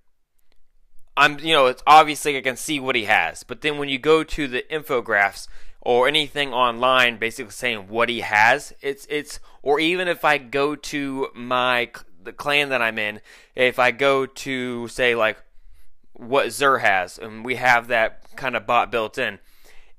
I'm 1.17 1.39
you 1.39 1.55
know 1.55 1.67
it's 1.67 1.83
obviously 1.87 2.37
I 2.37 2.43
can 2.43 2.57
see 2.57 2.79
what 2.81 2.97
he 2.97 3.05
has, 3.05 3.43
but 3.43 3.61
then 3.63 3.79
when 3.79 3.89
you 3.89 3.99
go 3.99 4.25
to 4.25 4.49
the 4.49 4.65
infographics 4.71 5.47
or 5.81 6.09
anything 6.09 6.53
online, 6.53 7.17
basically 7.17 7.53
saying 7.53 7.89
what 7.89 8.09
he 8.09 8.21
has, 8.21 8.73
it's 8.81 9.07
it's 9.09 9.41
or 9.63 9.79
even 9.81 10.09
if 10.09 10.25
I 10.25 10.39
go 10.39 10.75
to 10.77 11.29
my 11.35 11.91
the 12.23 12.33
clan 12.33 12.71
that 12.71 12.83
I'm 12.83 12.99
in, 12.99 13.21
if 13.55 13.79
I 13.79 13.91
go 13.91 14.27
to 14.27 14.89
say 14.89 15.15
like 15.15 15.39
what 16.13 16.47
Xur 16.47 16.81
has, 16.81 17.19
and 17.19 17.45
we 17.45 17.57
have 17.57 17.89
that 17.89 18.37
kind 18.37 18.57
of 18.57 18.67
bot 18.67 18.91
built 18.91 19.19
in, 19.19 19.39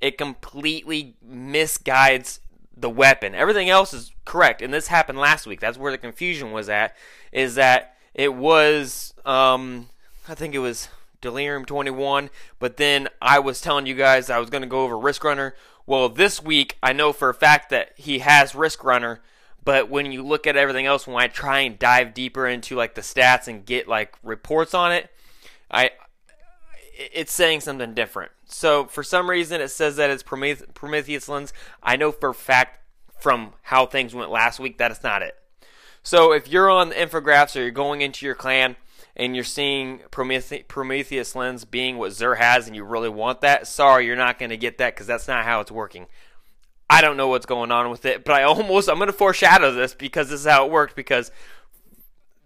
it 0.01 0.17
completely 0.17 1.15
misguides 1.27 2.39
the 2.75 2.89
weapon. 2.89 3.33
Everything 3.33 3.69
else 3.69 3.93
is 3.93 4.11
correct, 4.25 4.61
and 4.61 4.73
this 4.73 4.87
happened 4.87 5.19
last 5.19 5.47
week. 5.47 5.59
That's 5.59 5.77
where 5.77 5.91
the 5.91 5.97
confusion 5.97 6.51
was 6.51 6.69
at. 6.69 6.95
Is 7.31 7.55
that 7.55 7.95
it 8.13 8.33
was 8.33 9.13
um, 9.25 9.87
I 10.27 10.35
think 10.35 10.53
it 10.53 10.59
was 10.59 10.89
Delirium 11.21 11.65
21, 11.65 12.29
but 12.59 12.77
then 12.77 13.07
I 13.21 13.39
was 13.39 13.61
telling 13.61 13.85
you 13.85 13.95
guys 13.95 14.29
I 14.29 14.39
was 14.39 14.49
going 14.49 14.61
to 14.61 14.67
go 14.67 14.83
over 14.83 14.97
Risk 14.97 15.23
Runner. 15.23 15.55
Well, 15.85 16.09
this 16.09 16.41
week 16.41 16.77
I 16.83 16.93
know 16.93 17.13
for 17.13 17.29
a 17.29 17.33
fact 17.33 17.69
that 17.69 17.93
he 17.95 18.19
has 18.19 18.55
Risk 18.55 18.83
Runner, 18.83 19.21
but 19.63 19.89
when 19.89 20.11
you 20.11 20.23
look 20.23 20.47
at 20.47 20.55
everything 20.55 20.85
else, 20.85 21.07
when 21.07 21.21
I 21.21 21.27
try 21.27 21.59
and 21.59 21.79
dive 21.79 22.13
deeper 22.13 22.47
into 22.47 22.75
like 22.75 22.95
the 22.95 23.01
stats 23.01 23.47
and 23.47 23.65
get 23.65 23.87
like 23.87 24.15
reports 24.23 24.73
on 24.73 24.91
it, 24.91 25.09
I 25.69 25.91
it's 26.97 27.31
saying 27.31 27.61
something 27.61 27.93
different. 27.93 28.31
So 28.45 28.85
for 28.85 29.03
some 29.03 29.29
reason, 29.29 29.61
it 29.61 29.69
says 29.69 29.97
that 29.97 30.09
it's 30.09 30.23
Prometheus 30.23 31.29
lens. 31.29 31.53
I 31.83 31.95
know 31.95 32.11
for 32.11 32.29
a 32.29 32.33
fact 32.33 32.81
from 33.19 33.53
how 33.63 33.85
things 33.85 34.15
went 34.15 34.31
last 34.31 34.59
week 34.59 34.77
that 34.77 34.91
it's 34.91 35.03
not 35.03 35.21
it. 35.21 35.35
So 36.01 36.31
if 36.31 36.47
you're 36.47 36.69
on 36.69 36.89
the 36.89 36.95
infographics 36.95 37.55
or 37.55 37.61
you're 37.61 37.71
going 37.71 38.01
into 38.01 38.25
your 38.25 38.35
clan 38.35 38.77
and 39.17 39.35
you're 39.35 39.43
seeing 39.43 39.99
Promethe- 40.11 40.67
Prometheus 40.67 41.35
lens 41.35 41.65
being 41.65 41.97
what 41.97 42.11
Xur 42.11 42.37
has 42.37 42.67
and 42.67 42.75
you 42.75 42.85
really 42.85 43.09
want 43.09 43.41
that, 43.41 43.67
sorry, 43.67 44.05
you're 44.05 44.15
not 44.15 44.39
going 44.39 44.51
to 44.51 44.57
get 44.57 44.77
that 44.77 44.93
because 44.93 45.07
that's 45.07 45.27
not 45.27 45.43
how 45.43 45.59
it's 45.59 45.71
working. 45.71 46.05
I 46.89 47.01
don't 47.01 47.17
know 47.17 47.27
what's 47.27 47.47
going 47.47 47.71
on 47.71 47.89
with 47.89 48.05
it, 48.05 48.23
but 48.23 48.35
I 48.35 48.43
almost 48.43 48.87
I'm 48.87 48.97
going 48.97 49.07
to 49.07 49.13
foreshadow 49.13 49.73
this 49.73 49.93
because 49.93 50.29
this 50.29 50.41
is 50.41 50.45
how 50.45 50.65
it 50.65 50.71
worked 50.71 50.95
because 50.95 51.31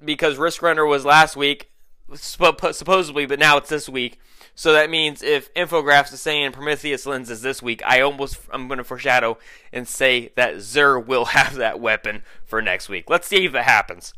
because 0.03 0.37
Risk 0.37 0.63
Runner 0.63 0.85
was 0.85 1.05
last 1.05 1.35
week 1.35 1.69
supposedly, 2.15 3.25
but 3.25 3.37
now 3.39 3.57
it's 3.57 3.69
this 3.69 3.87
week. 3.87 4.19
So 4.55 4.73
that 4.73 4.89
means 4.89 5.21
if 5.21 5.53
Infographics 5.53 6.13
is 6.13 6.21
saying 6.21 6.51
Prometheus 6.51 7.05
lens 7.05 7.29
is 7.29 7.41
this 7.41 7.61
week, 7.61 7.81
I 7.85 8.01
almost 8.01 8.39
I'm 8.51 8.67
going 8.67 8.79
to 8.79 8.83
foreshadow 8.83 9.37
and 9.71 9.87
say 9.87 10.31
that 10.35 10.55
Xur 10.55 11.05
will 11.05 11.25
have 11.37 11.55
that 11.55 11.79
weapon 11.79 12.23
for 12.45 12.61
next 12.61 12.89
week. 12.89 13.09
Let's 13.09 13.27
see 13.27 13.45
if 13.45 13.55
it 13.55 13.63
happens. 13.63 14.13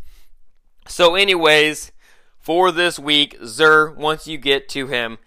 So, 0.87 1.15
anyways, 1.15 1.91
for 2.43 2.73
this 2.73 2.99
week, 2.99 3.39
Xur, 3.39 3.95
once 3.95 4.27
you 4.27 4.37
get 4.37 4.67
to 4.69 4.87
him, 4.87 5.17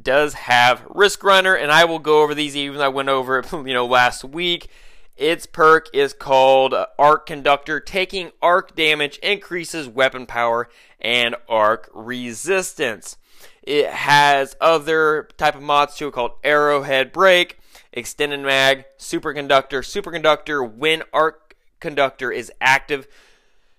does 0.00 0.34
have 0.34 0.86
Risk 0.88 1.24
Runner, 1.24 1.54
and 1.54 1.72
I 1.72 1.86
will 1.86 1.98
go 1.98 2.22
over 2.22 2.34
these 2.34 2.54
even 2.54 2.78
though 2.78 2.84
I 2.84 2.88
went 2.88 3.08
over 3.08 3.38
it, 3.38 3.50
you 3.52 3.74
know, 3.74 3.86
last 3.86 4.22
week. 4.22 4.68
Its 5.16 5.46
perk 5.46 5.88
is 5.92 6.12
called 6.12 6.72
uh, 6.74 6.86
Arc 6.98 7.26
Conductor. 7.26 7.80
Taking 7.80 8.30
arc 8.40 8.76
damage 8.76 9.16
increases 9.18 9.88
weapon 9.88 10.26
power 10.26 10.68
and 11.00 11.34
arc 11.48 11.90
resistance. 11.92 13.16
It 13.62 13.86
has 13.86 14.54
other 14.60 15.28
type 15.36 15.56
of 15.56 15.62
mods 15.62 15.96
too 15.96 16.10
called 16.10 16.32
Arrowhead 16.44 17.12
Brake, 17.12 17.58
Extended 17.92 18.40
Mag, 18.40 18.84
Superconductor. 18.98 19.80
Superconductor 19.80 20.70
when 20.70 21.02
Arc 21.12 21.56
Conductor 21.80 22.30
is 22.30 22.52
active. 22.60 23.08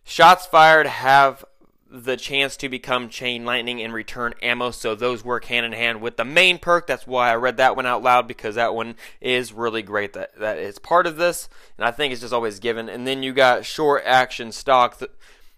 Shots 0.04 0.46
fired 0.48 0.88
have 0.88 1.46
the 1.92 2.18
chance 2.18 2.56
to 2.58 2.70
become 2.70 3.10
chain 3.10 3.46
lightning 3.46 3.82
and 3.82 3.94
return 3.94 4.34
ammo. 4.42 4.72
So 4.72 4.96
those 4.96 5.26
work 5.26 5.46
hand 5.46 5.66
in 5.66 5.72
hand 5.72 6.02
with 6.02 6.18
the 6.18 6.26
main 6.26 6.60
perk. 6.60 6.88
That's 6.88 7.08
why 7.08 7.32
I 7.32 7.36
read 7.36 7.58
that 7.58 7.76
one 7.76 7.86
out 7.86 8.04
loud 8.04 8.28
because 8.28 8.56
that 8.56 8.76
one 8.76 8.96
is 9.20 9.52
really 9.54 9.82
great. 9.82 10.14
That 10.14 10.38
that 10.40 10.58
is 10.58 10.78
part 10.78 11.08
of 11.08 11.18
this, 11.18 11.50
and 11.78 11.86
I 11.86 11.92
think 11.92 12.12
it's 12.12 12.22
just 12.22 12.34
always 12.34 12.60
given. 12.60 12.90
And 12.90 13.08
then 13.08 13.24
you 13.24 13.34
got 13.34 13.66
short 13.66 14.04
action 14.06 14.52
stock. 14.52 15.02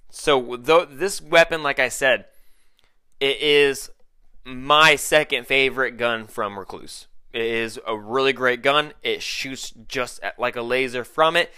So 0.09 0.57
though 0.57 0.85
this 0.85 1.21
weapon, 1.21 1.63
like 1.63 1.79
I 1.79 1.89
said, 1.89 2.25
it 3.19 3.41
is 3.41 3.89
my 4.43 4.95
second 4.95 5.47
favorite 5.47 5.97
gun 5.97 6.27
from 6.27 6.57
Recluse. 6.57 7.07
It 7.33 7.43
is 7.43 7.79
a 7.87 7.97
really 7.97 8.33
great 8.33 8.61
gun. 8.61 8.93
It 9.03 9.21
shoots 9.21 9.71
just 9.87 10.19
like 10.37 10.55
a 10.55 10.61
laser 10.61 11.03
from 11.03 11.35
it. 11.35 11.51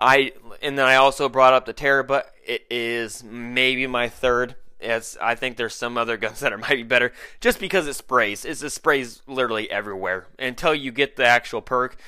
I 0.00 0.32
and 0.62 0.78
then 0.78 0.86
I 0.86 0.96
also 0.96 1.28
brought 1.28 1.52
up 1.52 1.66
the 1.66 1.72
Terror, 1.72 2.02
but 2.02 2.32
it 2.44 2.64
is 2.70 3.22
maybe 3.22 3.86
my 3.86 4.08
third. 4.08 4.56
As 4.80 5.18
I 5.20 5.34
think 5.34 5.58
there's 5.58 5.74
some 5.74 5.98
other 5.98 6.16
guns 6.16 6.40
that 6.40 6.54
are 6.54 6.58
might 6.58 6.70
be 6.70 6.82
better, 6.82 7.12
just 7.40 7.60
because 7.60 7.86
it 7.86 7.94
sprays. 7.94 8.46
It's, 8.46 8.62
it 8.62 8.70
sprays 8.70 9.20
literally 9.26 9.70
everywhere 9.70 10.26
until 10.38 10.74
you 10.74 10.90
get 10.90 11.16
the 11.16 11.26
actual 11.26 11.60
perk 11.60 11.98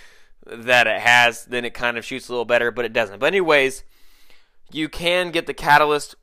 that 0.47 0.87
it 0.87 1.01
has. 1.01 1.45
Then 1.45 1.67
it 1.67 1.75
kind 1.75 1.99
of 1.99 2.05
shoots 2.05 2.29
a 2.29 2.33
little 2.33 2.47
better, 2.47 2.71
but 2.71 2.87
it 2.87 2.95
doesn't. 2.95 3.19
But 3.19 3.27
anyways, 3.27 3.85
you 4.71 4.89
can 4.89 5.31
get 5.33 5.47
the 5.47 5.53
catalyst, 5.53 6.15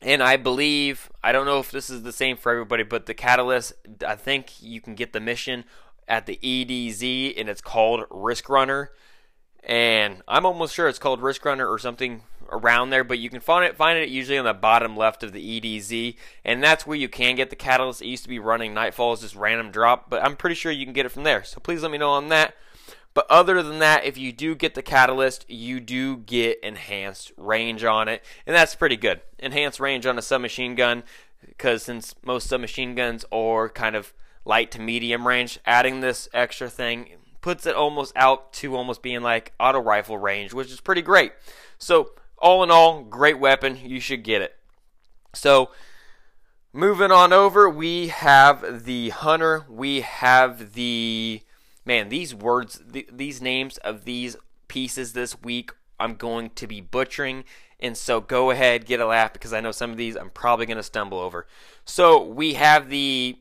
and 0.00 0.22
I 0.22 0.38
believe 0.38 1.10
I 1.22 1.32
don't 1.32 1.44
know 1.44 1.58
if 1.58 1.70
this 1.70 1.90
is 1.90 2.04
the 2.04 2.12
same 2.12 2.38
for 2.38 2.50
everybody, 2.50 2.84
but 2.84 3.04
the 3.04 3.14
catalyst. 3.14 3.74
I 4.06 4.14
think 4.14 4.62
you 4.62 4.80
can 4.80 4.94
get 4.94 5.12
the 5.12 5.20
mission 5.20 5.64
at 6.08 6.24
the 6.24 6.38
EDZ, 6.42 7.38
and 7.38 7.50
it's 7.50 7.60
called 7.60 8.06
Risk 8.10 8.48
Runner 8.48 8.92
and 9.66 10.22
I'm 10.28 10.46
almost 10.46 10.74
sure 10.74 10.88
it's 10.88 11.00
called 11.00 11.20
Risk 11.20 11.44
Runner 11.44 11.66
or 11.66 11.78
something 11.78 12.22
around 12.50 12.90
there, 12.90 13.02
but 13.02 13.18
you 13.18 13.28
can 13.28 13.40
find 13.40 13.64
it 13.64 13.76
find 13.76 13.98
it 13.98 14.08
usually 14.08 14.38
on 14.38 14.44
the 14.44 14.54
bottom 14.54 14.96
left 14.96 15.24
of 15.24 15.32
the 15.32 15.60
EDZ, 15.60 16.16
and 16.44 16.62
that's 16.62 16.86
where 16.86 16.96
you 16.96 17.08
can 17.08 17.34
get 17.34 17.50
the 17.50 17.56
catalyst. 17.56 18.00
It 18.00 18.06
used 18.06 18.22
to 18.22 18.28
be 18.28 18.38
running 18.38 18.72
Nightfall 18.72 19.12
as 19.12 19.20
just 19.20 19.34
random 19.34 19.72
drop, 19.72 20.08
but 20.08 20.24
I'm 20.24 20.36
pretty 20.36 20.54
sure 20.54 20.70
you 20.70 20.86
can 20.86 20.94
get 20.94 21.04
it 21.04 21.10
from 21.10 21.24
there. 21.24 21.42
So 21.42 21.58
please 21.58 21.82
let 21.82 21.90
me 21.90 21.98
know 21.98 22.10
on 22.10 22.28
that. 22.28 22.54
But 23.12 23.26
other 23.30 23.62
than 23.62 23.78
that, 23.80 24.04
if 24.04 24.18
you 24.18 24.30
do 24.30 24.54
get 24.54 24.74
the 24.74 24.82
catalyst, 24.82 25.50
you 25.50 25.80
do 25.80 26.18
get 26.18 26.60
enhanced 26.62 27.32
range 27.36 27.82
on 27.82 28.08
it, 28.08 28.22
and 28.46 28.54
that's 28.54 28.74
pretty 28.74 28.96
good. 28.96 29.22
Enhanced 29.38 29.80
range 29.80 30.06
on 30.06 30.18
a 30.18 30.22
submachine 30.22 30.74
gun, 30.74 31.02
because 31.44 31.82
since 31.82 32.14
most 32.24 32.46
submachine 32.46 32.94
guns 32.94 33.24
are 33.32 33.68
kind 33.68 33.96
of 33.96 34.12
light 34.44 34.70
to 34.72 34.80
medium 34.80 35.26
range, 35.26 35.58
adding 35.64 36.00
this 36.00 36.28
extra 36.32 36.68
thing 36.68 37.08
puts 37.46 37.64
it 37.64 37.76
almost 37.76 38.12
out 38.16 38.52
to 38.52 38.74
almost 38.74 39.02
being 39.02 39.22
like 39.22 39.52
auto 39.60 39.78
rifle 39.78 40.18
range, 40.18 40.52
which 40.52 40.72
is 40.72 40.80
pretty 40.80 41.00
great. 41.00 41.30
So, 41.78 42.10
all 42.38 42.64
in 42.64 42.72
all, 42.72 43.04
great 43.04 43.38
weapon. 43.38 43.78
You 43.84 44.00
should 44.00 44.24
get 44.24 44.42
it. 44.42 44.56
So, 45.32 45.70
moving 46.72 47.12
on 47.12 47.32
over, 47.32 47.70
we 47.70 48.08
have 48.08 48.84
the 48.84 49.10
Hunter. 49.10 49.64
We 49.68 50.00
have 50.00 50.72
the. 50.72 51.40
Man, 51.84 52.08
these 52.08 52.34
words, 52.34 52.82
these 53.12 53.40
names 53.40 53.78
of 53.78 54.06
these 54.06 54.36
pieces 54.66 55.12
this 55.12 55.40
week, 55.40 55.70
I'm 56.00 56.16
going 56.16 56.50
to 56.56 56.66
be 56.66 56.80
butchering. 56.80 57.44
And 57.78 57.96
so 57.96 58.20
go 58.20 58.50
ahead, 58.50 58.86
get 58.86 58.98
a 58.98 59.06
laugh 59.06 59.32
because 59.32 59.52
I 59.52 59.60
know 59.60 59.70
some 59.70 59.92
of 59.92 59.96
these 59.96 60.16
I'm 60.16 60.30
probably 60.30 60.66
going 60.66 60.78
to 60.78 60.82
stumble 60.82 61.20
over. 61.20 61.46
So 61.84 62.24
we 62.24 62.54
have 62.54 62.88
the. 62.88 63.38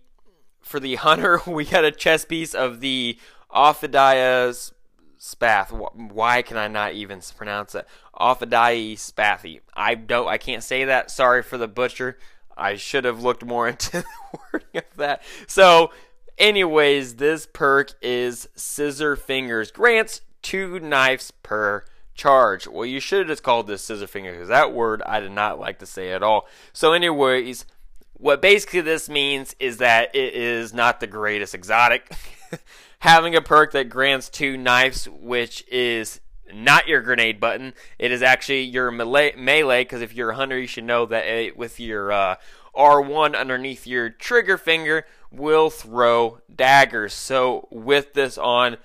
For 0.61 0.79
the 0.79 0.95
Hunter, 1.05 1.41
we 1.47 1.65
got 1.65 1.85
a 1.85 1.91
chess 1.91 2.23
piece 2.23 2.53
of 2.53 2.81
the 2.81 3.17
Ophidias 3.55 4.73
Spath. 5.17 5.71
Why 5.71 6.41
can 6.41 6.57
I 6.57 6.67
not 6.67 6.93
even 6.93 7.21
pronounce 7.35 7.73
it? 7.73 7.87
Ophidiae 8.13 8.95
Spathy. 8.95 9.61
I 9.73 9.95
don't. 9.95 10.27
I 10.27 10.37
can't 10.37 10.63
say 10.63 10.85
that. 10.85 11.09
Sorry 11.09 11.41
for 11.41 11.57
the 11.57 11.67
butcher. 11.67 12.19
I 12.57 12.75
should 12.75 13.05
have 13.05 13.23
looked 13.23 13.43
more 13.43 13.67
into 13.69 13.91
the 13.91 14.05
wording 14.53 14.77
of 14.77 14.97
that. 14.97 15.23
So, 15.47 15.91
anyways, 16.37 17.15
this 17.15 17.47
perk 17.51 17.93
is 18.01 18.47
Scissor 18.55 19.15
Fingers. 19.15 19.71
Grants 19.71 20.21
two 20.41 20.79
knives 20.79 21.31
per 21.31 21.85
charge. 22.13 22.67
Well, 22.67 22.85
you 22.85 22.99
should 22.99 23.19
have 23.19 23.27
just 23.27 23.43
called 23.43 23.67
this 23.67 23.83
Scissor 23.83 24.07
Fingers 24.07 24.35
because 24.35 24.49
that 24.49 24.73
word 24.73 25.01
I 25.05 25.19
did 25.19 25.31
not 25.31 25.59
like 25.59 25.79
to 25.79 25.85
say 25.85 26.11
at 26.11 26.23
all. 26.23 26.47
So, 26.71 26.93
anyways, 26.93 27.65
what 28.13 28.41
basically 28.41 28.81
this 28.81 29.09
means 29.09 29.55
is 29.59 29.77
that 29.77 30.15
it 30.15 30.33
is 30.33 30.73
not 30.73 30.99
the 30.99 31.07
greatest 31.07 31.55
exotic. 31.55 32.11
having 33.05 33.35
a 33.35 33.41
perk 33.41 33.71
that 33.71 33.87
grants 33.87 34.29
two 34.29 34.57
knives, 34.57 35.07
which 35.07 35.63
is 35.67 36.19
not 36.51 36.87
your 36.87 37.01
grenade 37.01 37.39
button. 37.39 37.71
It 37.99 38.11
is 38.11 38.23
actually 38.23 38.61
your 38.61 38.89
melee, 38.89 39.83
because 39.83 40.01
if 40.01 40.15
you're 40.15 40.31
a 40.31 40.35
hunter, 40.35 40.57
you 40.57 40.65
should 40.65 40.85
know 40.85 41.05
that 41.05 41.27
it, 41.27 41.55
with 41.55 41.79
your 41.79 42.11
uh, 42.11 42.35
R1 42.75 43.37
underneath 43.37 43.85
your 43.85 44.09
trigger 44.09 44.57
finger 44.57 45.05
will 45.31 45.69
throw 45.69 46.39
daggers. 46.53 47.13
So 47.13 47.67
with 47.69 48.13
this 48.13 48.39
on, 48.39 48.77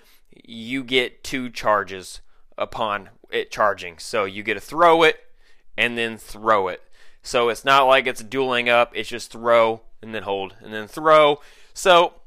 you 0.44 0.84
get 0.84 1.24
two 1.24 1.48
charges 1.48 2.20
upon 2.58 3.08
it 3.30 3.50
charging. 3.50 3.98
So 3.98 4.26
you 4.26 4.42
get 4.42 4.54
to 4.54 4.60
throw 4.60 5.02
it 5.02 5.18
and 5.78 5.96
then 5.96 6.18
throw 6.18 6.68
it. 6.68 6.82
So 7.22 7.48
it's 7.48 7.64
not 7.64 7.84
like 7.84 8.06
it's 8.06 8.22
dueling 8.22 8.68
up, 8.68 8.92
it's 8.94 9.08
just 9.08 9.32
throw 9.32 9.80
and 10.02 10.14
then 10.14 10.24
hold, 10.24 10.56
and 10.60 10.74
then 10.74 10.88
throw. 10.88 11.40
So 11.72 12.19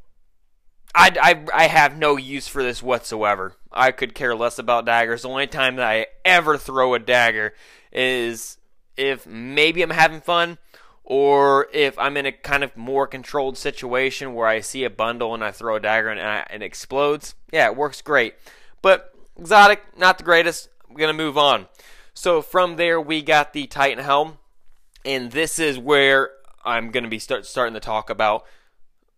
I, 0.95 1.11
I, 1.21 1.63
I 1.63 1.67
have 1.67 1.97
no 1.97 2.17
use 2.17 2.47
for 2.47 2.61
this 2.61 2.83
whatsoever. 2.83 3.55
I 3.71 3.91
could 3.91 4.13
care 4.13 4.35
less 4.35 4.59
about 4.59 4.85
daggers. 4.85 5.23
The 5.23 5.29
only 5.29 5.47
time 5.47 5.77
that 5.77 5.85
I 5.85 6.07
ever 6.23 6.57
throw 6.57 6.93
a 6.93 6.99
dagger 6.99 7.53
is 7.91 8.57
if 8.95 9.25
maybe 9.25 9.81
I'm 9.81 9.89
having 9.89 10.21
fun 10.21 10.59
or 11.03 11.67
if 11.73 11.97
I'm 11.97 12.15
in 12.15 12.25
a 12.25 12.31
kind 12.31 12.63
of 12.63 12.77
more 12.77 13.07
controlled 13.07 13.57
situation 13.57 14.33
where 14.33 14.47
I 14.47 14.59
see 14.59 14.83
a 14.83 14.89
bundle 14.89 15.33
and 15.33 15.43
I 15.43 15.51
throw 15.51 15.75
a 15.75 15.79
dagger 15.79 16.09
and, 16.09 16.19
I, 16.19 16.45
and 16.49 16.61
it 16.61 16.65
explodes. 16.65 17.35
Yeah, 17.51 17.67
it 17.67 17.75
works 17.75 18.01
great. 18.01 18.35
But 18.81 19.13
exotic, 19.37 19.97
not 19.97 20.17
the 20.17 20.23
greatest. 20.23 20.69
I'm 20.87 20.95
going 20.95 21.15
to 21.15 21.23
move 21.23 21.37
on. 21.37 21.67
So 22.13 22.41
from 22.41 22.75
there, 22.75 23.01
we 23.01 23.21
got 23.21 23.53
the 23.53 23.65
Titan 23.65 24.03
Helm. 24.03 24.37
And 25.05 25.31
this 25.31 25.59
is 25.59 25.77
where 25.77 26.29
I'm 26.63 26.91
going 26.91 27.03
to 27.03 27.09
be 27.09 27.19
start, 27.19 27.45
starting 27.45 27.73
to 27.73 27.79
talk 27.79 28.09
about 28.09 28.45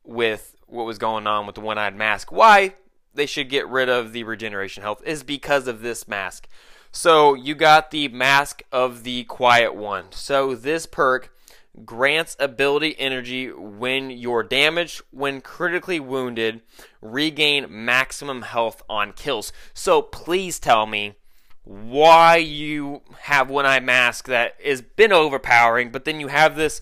with 0.03 0.54
what 0.67 0.85
was 0.85 0.97
going 0.97 1.27
on 1.27 1.45
with 1.45 1.55
the 1.55 1.61
one 1.61 1.77
eyed 1.77 1.95
mask. 1.95 2.31
Why 2.31 2.75
they 3.13 3.25
should 3.25 3.49
get 3.49 3.67
rid 3.67 3.89
of 3.89 4.11
the 4.11 4.23
regeneration 4.23 4.83
health 4.83 5.01
is 5.05 5.23
because 5.23 5.67
of 5.67 5.81
this 5.81 6.07
mask. 6.07 6.47
So 6.91 7.33
you 7.33 7.55
got 7.55 7.91
the 7.91 8.07
mask 8.07 8.63
of 8.71 9.03
the 9.03 9.23
quiet 9.25 9.75
one. 9.75 10.11
So 10.11 10.55
this 10.55 10.85
perk 10.85 11.31
grants 11.83 12.37
ability 12.39 12.95
energy 12.97 13.51
when 13.51 14.09
you're 14.09 14.43
damaged, 14.43 15.01
when 15.11 15.41
critically 15.41 15.99
wounded, 15.99 16.61
regain 17.01 17.65
maximum 17.69 18.43
health 18.43 18.81
on 18.89 19.11
kills. 19.11 19.51
So 19.73 20.01
please 20.01 20.59
tell 20.59 20.85
me 20.85 21.15
why 21.63 22.37
you 22.37 23.01
have 23.23 23.49
one 23.49 23.65
eye 23.65 23.79
mask 23.79 24.27
that 24.27 24.55
has 24.63 24.81
been 24.81 25.11
overpowering, 25.11 25.91
but 25.91 26.05
then 26.05 26.19
you 26.19 26.27
have 26.27 26.55
this 26.55 26.81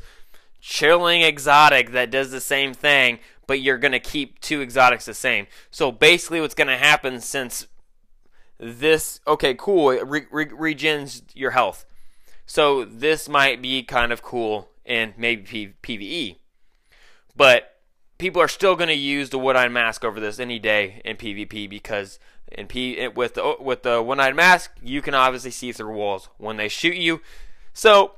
chilling 0.60 1.22
exotic 1.22 1.92
that 1.92 2.12
does 2.12 2.32
the 2.32 2.42
same 2.42 2.74
thing, 2.74 3.20
but 3.48 3.62
you're 3.62 3.78
going 3.78 3.92
to 3.92 4.00
keep 4.00 4.40
two 4.40 4.62
exotics 4.62 5.06
the 5.06 5.14
same. 5.14 5.48
So 5.72 5.92
basically, 5.92 6.42
what's 6.42 6.56
going 6.56 6.68
to 6.68 6.78
happen 6.78 7.20
since 7.20 7.68
this, 8.58 9.20
okay, 9.28 9.56
cool, 9.56 9.92
it 9.92 10.06
re- 10.08 10.28
re- 10.32 10.74
regens 10.74 11.24
your 11.34 11.52
health. 11.52 11.86
So 12.46 12.86
this 12.86 13.30
might 13.30 13.62
be 13.62 13.84
kind 13.84 14.12
of 14.12 14.22
cool 14.22 14.70
in 14.86 15.14
maybe 15.18 15.44
P- 15.82 15.98
PvE. 15.98 16.38
But 17.36 17.78
people 18.18 18.42
are 18.42 18.48
still 18.48 18.76
going 18.76 18.90
to 18.90 18.96
use 18.96 19.30
the 19.30 19.40
one-eyed 19.40 19.72
mask 19.72 20.04
over 20.04 20.20
this 20.20 20.40
any 20.40 20.60
day 20.60 21.02
in 21.04 21.18
PvP 21.18 21.70
because 21.70 22.20
in 22.52 22.68
P 22.68 23.08
with 23.08 23.34
the 23.34 23.56
with 23.60 23.84
the 23.84 24.02
one-eyed 24.02 24.36
mask, 24.36 24.72
you 24.82 25.02
can 25.02 25.14
obviously 25.14 25.52
see 25.52 25.72
through 25.72 25.96
walls 25.96 26.30
when 26.38 26.58
they 26.58 26.68
shoot 26.68 26.96
you. 26.96 27.22
So 27.74 28.14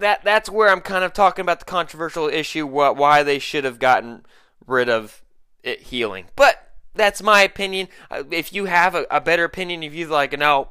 that 0.00 0.24
that's 0.24 0.50
where 0.50 0.70
I'm 0.70 0.80
kind 0.80 1.04
of 1.04 1.12
talking 1.12 1.42
about 1.42 1.60
the 1.60 1.64
controversial 1.64 2.28
issue 2.28 2.66
what 2.66 2.96
why 2.96 3.22
they 3.22 3.38
should 3.38 3.64
have 3.64 3.78
gotten 3.78 4.24
rid 4.66 4.88
of 4.88 5.22
it 5.62 5.82
healing. 5.82 6.26
But 6.36 6.72
that's 6.94 7.22
my 7.22 7.42
opinion. 7.42 7.88
Uh, 8.10 8.24
if 8.30 8.52
you 8.52 8.66
have 8.66 8.94
a, 8.94 9.06
a 9.10 9.20
better 9.20 9.44
opinion, 9.44 9.82
if 9.82 9.94
you 9.94 10.06
like, 10.06 10.36
no, 10.36 10.68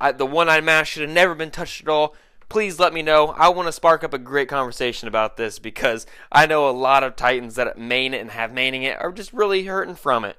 I, 0.00 0.12
the 0.12 0.26
one-eyed 0.26 0.64
mask 0.64 0.92
should 0.92 1.02
have 1.02 1.10
never 1.10 1.34
been 1.34 1.50
touched 1.50 1.82
at 1.82 1.88
all. 1.88 2.14
Please 2.48 2.78
let 2.78 2.92
me 2.92 3.00
know. 3.00 3.28
I 3.28 3.48
want 3.48 3.68
to 3.68 3.72
spark 3.72 4.04
up 4.04 4.12
a 4.12 4.18
great 4.18 4.48
conversation 4.48 5.08
about 5.08 5.36
this 5.36 5.58
because 5.58 6.04
I 6.30 6.46
know 6.46 6.68
a 6.68 6.72
lot 6.72 7.02
of 7.02 7.16
Titans 7.16 7.54
that 7.54 7.78
main 7.78 8.12
it 8.12 8.20
and 8.20 8.30
have 8.32 8.50
maining 8.50 8.82
it 8.82 9.00
are 9.00 9.12
just 9.12 9.32
really 9.32 9.64
hurting 9.64 9.94
from 9.94 10.24
it. 10.24 10.36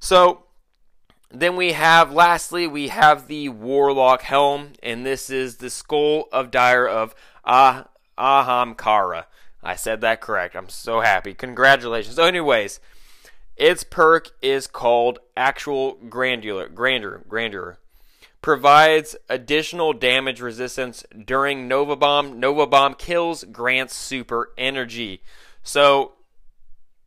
So 0.00 0.44
then 1.30 1.54
we 1.54 1.72
have, 1.72 2.10
lastly, 2.10 2.66
we 2.66 2.88
have 2.88 3.28
the 3.28 3.50
Warlock 3.50 4.22
Helm, 4.22 4.72
and 4.82 5.04
this 5.04 5.30
is 5.30 5.58
the 5.58 5.70
Skull 5.70 6.26
of 6.32 6.50
Dire 6.50 6.88
of 6.88 7.14
ah- 7.48 7.88
Ahamkara. 8.18 9.24
I 9.62 9.74
said 9.74 10.00
that 10.02 10.20
correct. 10.20 10.54
I'm 10.54 10.68
so 10.68 11.00
happy. 11.00 11.34
Congratulations. 11.34 12.16
So, 12.16 12.24
anyways, 12.24 12.80
its 13.56 13.82
perk 13.82 14.30
is 14.40 14.66
called 14.66 15.18
Actual 15.36 15.96
Grandular, 16.08 16.72
Grandeur. 16.72 17.22
Grandeur. 17.28 17.78
Provides 18.40 19.16
additional 19.28 19.92
damage 19.92 20.40
resistance 20.40 21.04
during 21.24 21.66
Nova 21.66 21.96
Bomb. 21.96 22.38
Nova 22.38 22.66
Bomb 22.66 22.94
kills, 22.94 23.42
grants 23.44 23.96
super 23.96 24.50
energy. 24.56 25.22
So, 25.62 26.12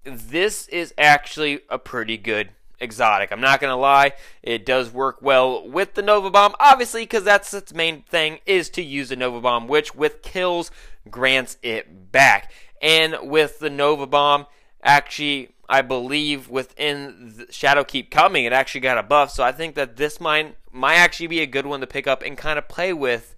this 0.03 0.67
is 0.67 0.93
actually 0.97 1.61
a 1.69 1.77
pretty 1.77 2.17
good 2.17 2.49
exotic. 2.81 3.31
I'm 3.31 3.41
not 3.41 3.61
going 3.61 3.71
to 3.71 3.77
lie, 3.77 4.13
it 4.41 4.65
does 4.65 4.91
work 4.91 5.21
well 5.21 5.67
with 5.67 5.93
the 5.93 6.01
Nova 6.01 6.29
Bomb, 6.29 6.55
obviously, 6.59 7.03
because 7.03 7.23
that's 7.23 7.53
its 7.53 7.73
main 7.73 8.01
thing 8.03 8.39
is 8.45 8.69
to 8.71 8.81
use 8.81 9.09
the 9.09 9.15
Nova 9.15 9.39
Bomb, 9.39 9.67
which 9.67 9.95
with 9.95 10.21
kills 10.21 10.71
grants 11.09 11.57
it 11.61 12.11
back. 12.11 12.51
And 12.81 13.17
with 13.23 13.59
the 13.59 13.69
Nova 13.69 14.07
Bomb, 14.07 14.47
actually, 14.83 15.53
I 15.69 15.81
believe 15.81 16.49
within 16.49 17.45
Shadowkeep 17.49 18.09
Coming, 18.11 18.45
it 18.45 18.53
actually 18.53 18.81
got 18.81 18.97
a 18.97 19.03
buff. 19.03 19.31
So 19.31 19.43
I 19.43 19.51
think 19.51 19.75
that 19.75 19.97
this 19.97 20.19
might 20.19 20.55
might 20.73 20.95
actually 20.95 21.27
be 21.27 21.41
a 21.41 21.45
good 21.45 21.65
one 21.65 21.81
to 21.81 21.87
pick 21.87 22.07
up 22.07 22.21
and 22.21 22.37
kind 22.37 22.57
of 22.57 22.67
play 22.67 22.93
with 22.93 23.35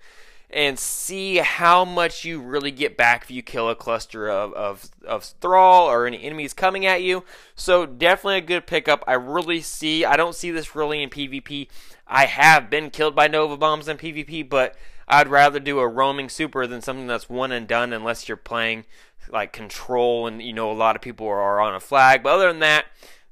and 0.54 0.78
see 0.78 1.38
how 1.38 1.84
much 1.84 2.24
you 2.24 2.39
really 2.39 2.72
get 2.72 2.96
back 2.96 3.24
if 3.24 3.32
you 3.32 3.42
kill 3.42 3.70
a 3.70 3.76
cluster 3.76 4.30
of, 4.30 4.54
of, 4.54 4.89
of 5.06 5.24
Thrall 5.24 5.89
or 5.89 6.06
any 6.06 6.24
enemies 6.24 6.54
coming 6.54 6.86
at 6.86 7.02
you. 7.02 7.24
So 7.56 7.86
definitely 7.86 8.38
a 8.38 8.42
good 8.42 8.68
pickup. 8.68 9.04
I 9.08 9.13
really 9.13 9.62
see, 9.62 10.06
I 10.06 10.16
don't 10.16 10.36
see 10.36 10.52
this 10.52 10.76
really 10.76 11.02
in 11.02 11.10
PvP. 11.10 11.68
I 12.08 12.26
have 12.26 12.70
been 12.70 12.92
killed 12.92 13.16
by 13.16 13.28
Nova 13.28 13.58
Bombs 13.58 13.88
in 13.88 13.98
PvP, 13.98 14.48
but 14.48 14.76
I'd 15.08 15.28
rather 15.28 15.60
do 15.60 15.80
a 15.80 15.88
roaming 15.88 16.30
super 16.30 16.68
than 16.68 16.82
something 16.82 17.08
that's 17.08 17.30
one 17.30 17.52
and 17.52 17.68
done 17.68 17.92
unless 17.92 18.28
you're 18.28 18.38
playing 18.38 18.86
like 19.30 19.54
control 19.54 20.28
and 20.28 20.42
you 20.42 20.54
know 20.54 20.72
a 20.72 20.74
lot 20.74 20.96
of 20.96 21.02
people 21.02 21.28
are 21.28 21.60
on 21.60 21.76
a 21.76 21.80
flag. 21.80 22.24
But 22.24 22.34
other 22.34 22.50
than 22.50 22.60
that, 22.60 22.86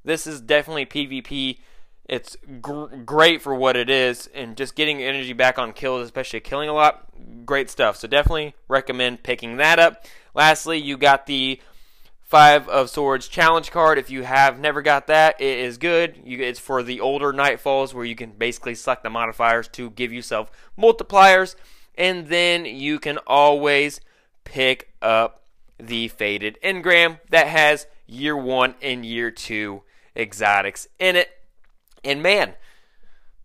this 0.04 0.26
is 0.26 0.40
definitely 0.40 0.86
PvP 0.86 1.58
it's 2.06 2.36
gr- 2.60 2.96
great 3.04 3.42
for 3.42 3.54
what 3.54 3.76
it 3.76 3.88
is, 3.88 4.28
and 4.34 4.56
just 4.56 4.74
getting 4.74 5.02
energy 5.02 5.32
back 5.32 5.58
on 5.58 5.72
kills, 5.72 6.02
especially 6.04 6.40
killing 6.40 6.68
a 6.68 6.74
lot, 6.74 7.06
great 7.46 7.70
stuff. 7.70 7.96
So 7.96 8.08
definitely 8.08 8.54
recommend 8.68 9.22
picking 9.22 9.56
that 9.56 9.78
up. 9.78 10.04
Lastly, 10.34 10.78
you 10.78 10.96
got 10.96 11.26
the 11.26 11.60
Five 12.20 12.66
of 12.68 12.88
Swords 12.88 13.28
challenge 13.28 13.70
card. 13.70 13.98
If 13.98 14.08
you 14.08 14.22
have 14.22 14.58
never 14.58 14.80
got 14.80 15.06
that, 15.08 15.38
it 15.38 15.58
is 15.58 15.76
good. 15.76 16.18
You, 16.24 16.38
it's 16.40 16.58
for 16.58 16.82
the 16.82 16.98
older 16.98 17.30
Nightfalls 17.30 17.92
where 17.92 18.06
you 18.06 18.16
can 18.16 18.30
basically 18.30 18.74
select 18.74 19.02
the 19.02 19.10
modifiers 19.10 19.68
to 19.68 19.90
give 19.90 20.14
yourself 20.14 20.50
multipliers, 20.78 21.56
and 21.94 22.28
then 22.28 22.64
you 22.64 22.98
can 22.98 23.18
always 23.26 24.00
pick 24.44 24.94
up 25.02 25.42
the 25.78 26.08
Faded 26.08 26.58
Engram 26.64 27.20
that 27.28 27.48
has 27.48 27.86
year 28.06 28.36
one 28.36 28.76
and 28.80 29.04
year 29.04 29.30
two 29.30 29.82
exotics 30.16 30.88
in 30.98 31.16
it. 31.16 31.28
And 32.04 32.22
man, 32.22 32.54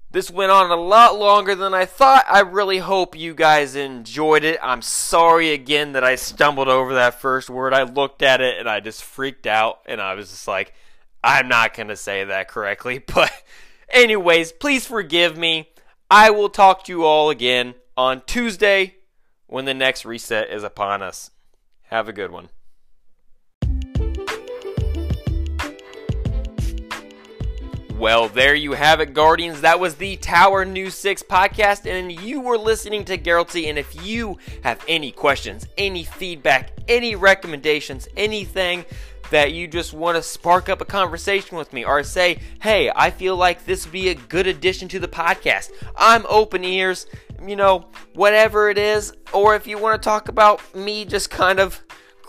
this 0.10 0.32
went 0.32 0.52
on 0.52 0.72
a 0.72 0.76
lot 0.76 1.20
longer 1.20 1.54
than 1.54 1.74
I 1.74 1.86
thought. 1.86 2.26
I 2.28 2.40
really 2.40 2.78
hope 2.78 3.18
you 3.18 3.34
guys 3.34 3.76
enjoyed 3.76 4.44
it. 4.44 4.58
I'm 4.64 4.82
sorry 4.82 5.52
again 5.52 5.92
that 5.92 6.04
I 6.04 6.16
stumbled 6.16 6.70
over 6.70 6.96
that 6.96 7.20
first 7.22 7.50
word. 7.50 7.74
I 7.74 7.84
looked 7.84 8.22
at 8.22 8.42
it 8.42 8.58
and 8.58 8.70
I 8.70 8.80
just 8.80 9.04
freaked 9.04 9.46
out 9.46 9.80
and 9.86 10.02
I 10.02 10.14
was 10.14 10.30
just 10.30 10.48
like, 10.48 10.74
I'm 11.24 11.50
not 11.50 11.74
going 11.74 11.90
to 11.90 11.96
say 11.96 12.24
that 12.24 12.48
correctly. 12.48 13.04
But, 13.14 13.32
anyways, 13.90 14.54
please 14.54 14.86
forgive 14.86 15.38
me. 15.38 15.70
I 16.10 16.30
will 16.30 16.50
talk 16.50 16.86
to 16.86 16.92
you 16.92 17.04
all 17.04 17.30
again 17.30 17.76
on 17.98 18.22
Tuesday 18.26 18.96
when 19.48 19.66
the 19.66 19.74
next 19.74 20.06
reset 20.06 20.50
is 20.50 20.64
upon 20.64 21.02
us. 21.02 21.32
Have 21.84 22.08
a 22.08 22.14
good 22.14 22.32
one. 22.32 22.50
Well, 27.98 28.30
there 28.30 28.54
you 28.54 28.74
have 28.74 29.00
it, 29.02 29.16
Guardians. 29.16 29.62
That 29.62 29.80
was 29.80 29.96
the 29.96 30.18
Tower 30.18 30.66
News 30.66 30.94
6 30.94 31.24
podcast, 31.24 31.90
and 31.90 32.12
you 32.12 32.40
were 32.40 32.58
listening 32.58 33.04
to 33.06 33.18
Geralty. 33.18 33.70
And 33.70 33.80
if 33.80 34.06
you 34.06 34.38
have 34.64 34.86
any 34.88 35.12
questions, 35.12 35.66
any 35.80 36.04
feedback, 36.04 36.74
any 36.88 37.16
recommendations, 37.16 38.08
anything 38.16 38.86
that 39.32 39.52
you 39.54 39.68
just 39.68 39.94
want 39.94 40.16
to 40.16 40.22
spark 40.22 40.70
up 40.70 40.80
a 40.80 40.86
conversation 40.86 41.58
with 41.58 41.74
me 41.74 41.86
or 41.86 42.04
say, 42.04 42.40
hey, 42.62 42.92
I 42.96 43.10
feel 43.10 43.36
like 43.36 43.66
this 43.66 43.86
would 43.86 43.94
be 43.94 44.10
a 44.10 44.16
good 44.16 44.46
addition 44.46 44.88
to 44.90 45.00
the 45.00 45.08
podcast, 45.08 45.72
I'm 45.98 46.24
open 46.30 46.64
ears, 46.64 47.08
you 47.44 47.56
know, 47.56 47.88
whatever 48.14 48.70
it 48.70 48.78
is. 48.78 49.12
Or 49.34 49.56
if 49.56 49.66
you 49.66 49.80
want 49.80 50.00
to 50.00 50.08
talk 50.08 50.30
about 50.30 50.62
me 50.76 51.04
just 51.04 51.32
kind 51.32 51.60
of 51.60 51.82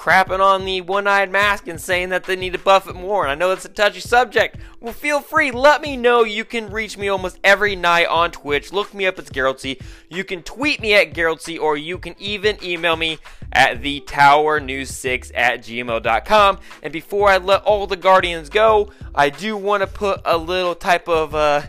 crapping 0.08 0.40
on 0.40 0.64
the 0.64 0.80
one-eyed 0.80 1.30
mask 1.30 1.68
and 1.68 1.78
saying 1.78 2.08
that 2.08 2.24
they 2.24 2.34
need 2.34 2.54
to 2.54 2.58
buff 2.58 2.88
it 2.88 2.96
more. 2.96 3.24
And 3.24 3.30
I 3.30 3.34
know 3.34 3.52
it's 3.52 3.66
a 3.66 3.68
touchy 3.68 4.00
subject. 4.00 4.56
Well, 4.80 4.94
feel 4.94 5.20
free. 5.20 5.50
Let 5.50 5.82
me 5.82 5.98
know. 5.98 6.24
You 6.24 6.46
can 6.46 6.70
reach 6.70 6.96
me 6.96 7.08
almost 7.08 7.38
every 7.44 7.76
night 7.76 8.06
on 8.06 8.30
Twitch. 8.30 8.72
Look 8.72 8.94
me 8.94 9.04
up. 9.04 9.18
It's 9.18 9.28
Geralty. 9.28 9.78
You 10.08 10.24
can 10.24 10.42
tweet 10.42 10.80
me 10.80 10.94
at 10.94 11.12
Geralty, 11.12 11.60
or 11.60 11.76
you 11.76 11.98
can 11.98 12.14
even 12.18 12.56
email 12.64 12.96
me 12.96 13.18
at 13.52 13.82
the 13.82 14.00
Tower 14.00 14.60
News 14.60 14.88
6 14.96 15.30
at 15.34 15.60
gmail.com. 15.60 16.58
And 16.82 16.90
before 16.90 17.28
I 17.28 17.36
let 17.36 17.62
all 17.64 17.86
the 17.86 17.96
Guardians 17.96 18.48
go, 18.48 18.90
I 19.14 19.28
do 19.28 19.58
want 19.58 19.82
to 19.82 19.86
put 19.86 20.22
a 20.24 20.38
little 20.38 20.74
type 20.74 21.06
of 21.06 21.34
uh, 21.34 21.62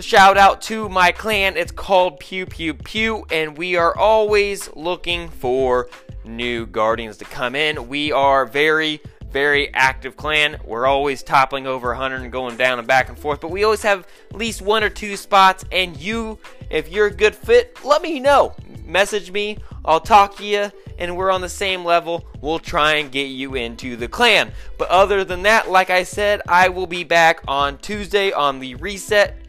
shout 0.00 0.36
out 0.36 0.60
to 0.62 0.88
my 0.88 1.12
clan. 1.12 1.56
It's 1.56 1.72
called 1.72 2.20
Pew 2.20 2.46
Pew 2.46 2.74
Pew, 2.74 3.24
and 3.30 3.56
we 3.56 3.76
are 3.76 3.96
always 3.96 4.68
looking 4.74 5.28
for 5.28 5.88
new 6.24 6.66
Guardians 6.66 7.16
to 7.18 7.24
come 7.24 7.54
in. 7.54 7.88
We 7.88 8.12
are 8.12 8.44
very, 8.44 9.00
very 9.30 9.72
active 9.72 10.16
clan. 10.16 10.58
We're 10.64 10.86
always 10.86 11.22
toppling 11.22 11.66
over 11.66 11.88
100 11.88 12.22
and 12.22 12.32
going 12.32 12.56
down 12.56 12.78
and 12.78 12.86
back 12.86 13.08
and 13.08 13.18
forth, 13.18 13.40
but 13.40 13.50
we 13.50 13.64
always 13.64 13.82
have 13.82 14.06
at 14.30 14.36
least 14.36 14.60
one 14.60 14.84
or 14.84 14.90
two 14.90 15.16
spots. 15.16 15.64
And 15.72 15.96
you, 15.96 16.38
if 16.68 16.90
you're 16.90 17.06
a 17.06 17.14
good 17.14 17.34
fit, 17.34 17.78
let 17.84 18.02
me 18.02 18.20
know. 18.20 18.54
Message 18.84 19.32
me, 19.32 19.58
I'll 19.84 20.00
talk 20.00 20.36
to 20.36 20.44
you, 20.44 20.70
and 20.98 21.16
we're 21.16 21.30
on 21.30 21.40
the 21.40 21.48
same 21.48 21.84
level. 21.84 22.24
We'll 22.40 22.58
try 22.58 22.94
and 22.94 23.10
get 23.10 23.26
you 23.26 23.54
into 23.54 23.96
the 23.96 24.08
clan. 24.08 24.52
But 24.78 24.88
other 24.88 25.24
than 25.24 25.42
that, 25.42 25.70
like 25.70 25.90
I 25.90 26.02
said, 26.02 26.42
I 26.48 26.68
will 26.68 26.86
be 26.86 27.02
back 27.02 27.40
on 27.48 27.78
Tuesday 27.78 28.30
on 28.30 28.60
the 28.60 28.74
reset. 28.76 29.45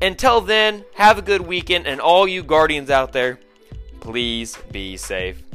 Until 0.00 0.40
then, 0.40 0.84
have 0.94 1.18
a 1.18 1.22
good 1.22 1.40
weekend, 1.40 1.86
and 1.86 2.00
all 2.00 2.28
you 2.28 2.42
Guardians 2.42 2.90
out 2.90 3.12
there, 3.12 3.38
please 4.00 4.56
be 4.70 4.96
safe. 4.96 5.45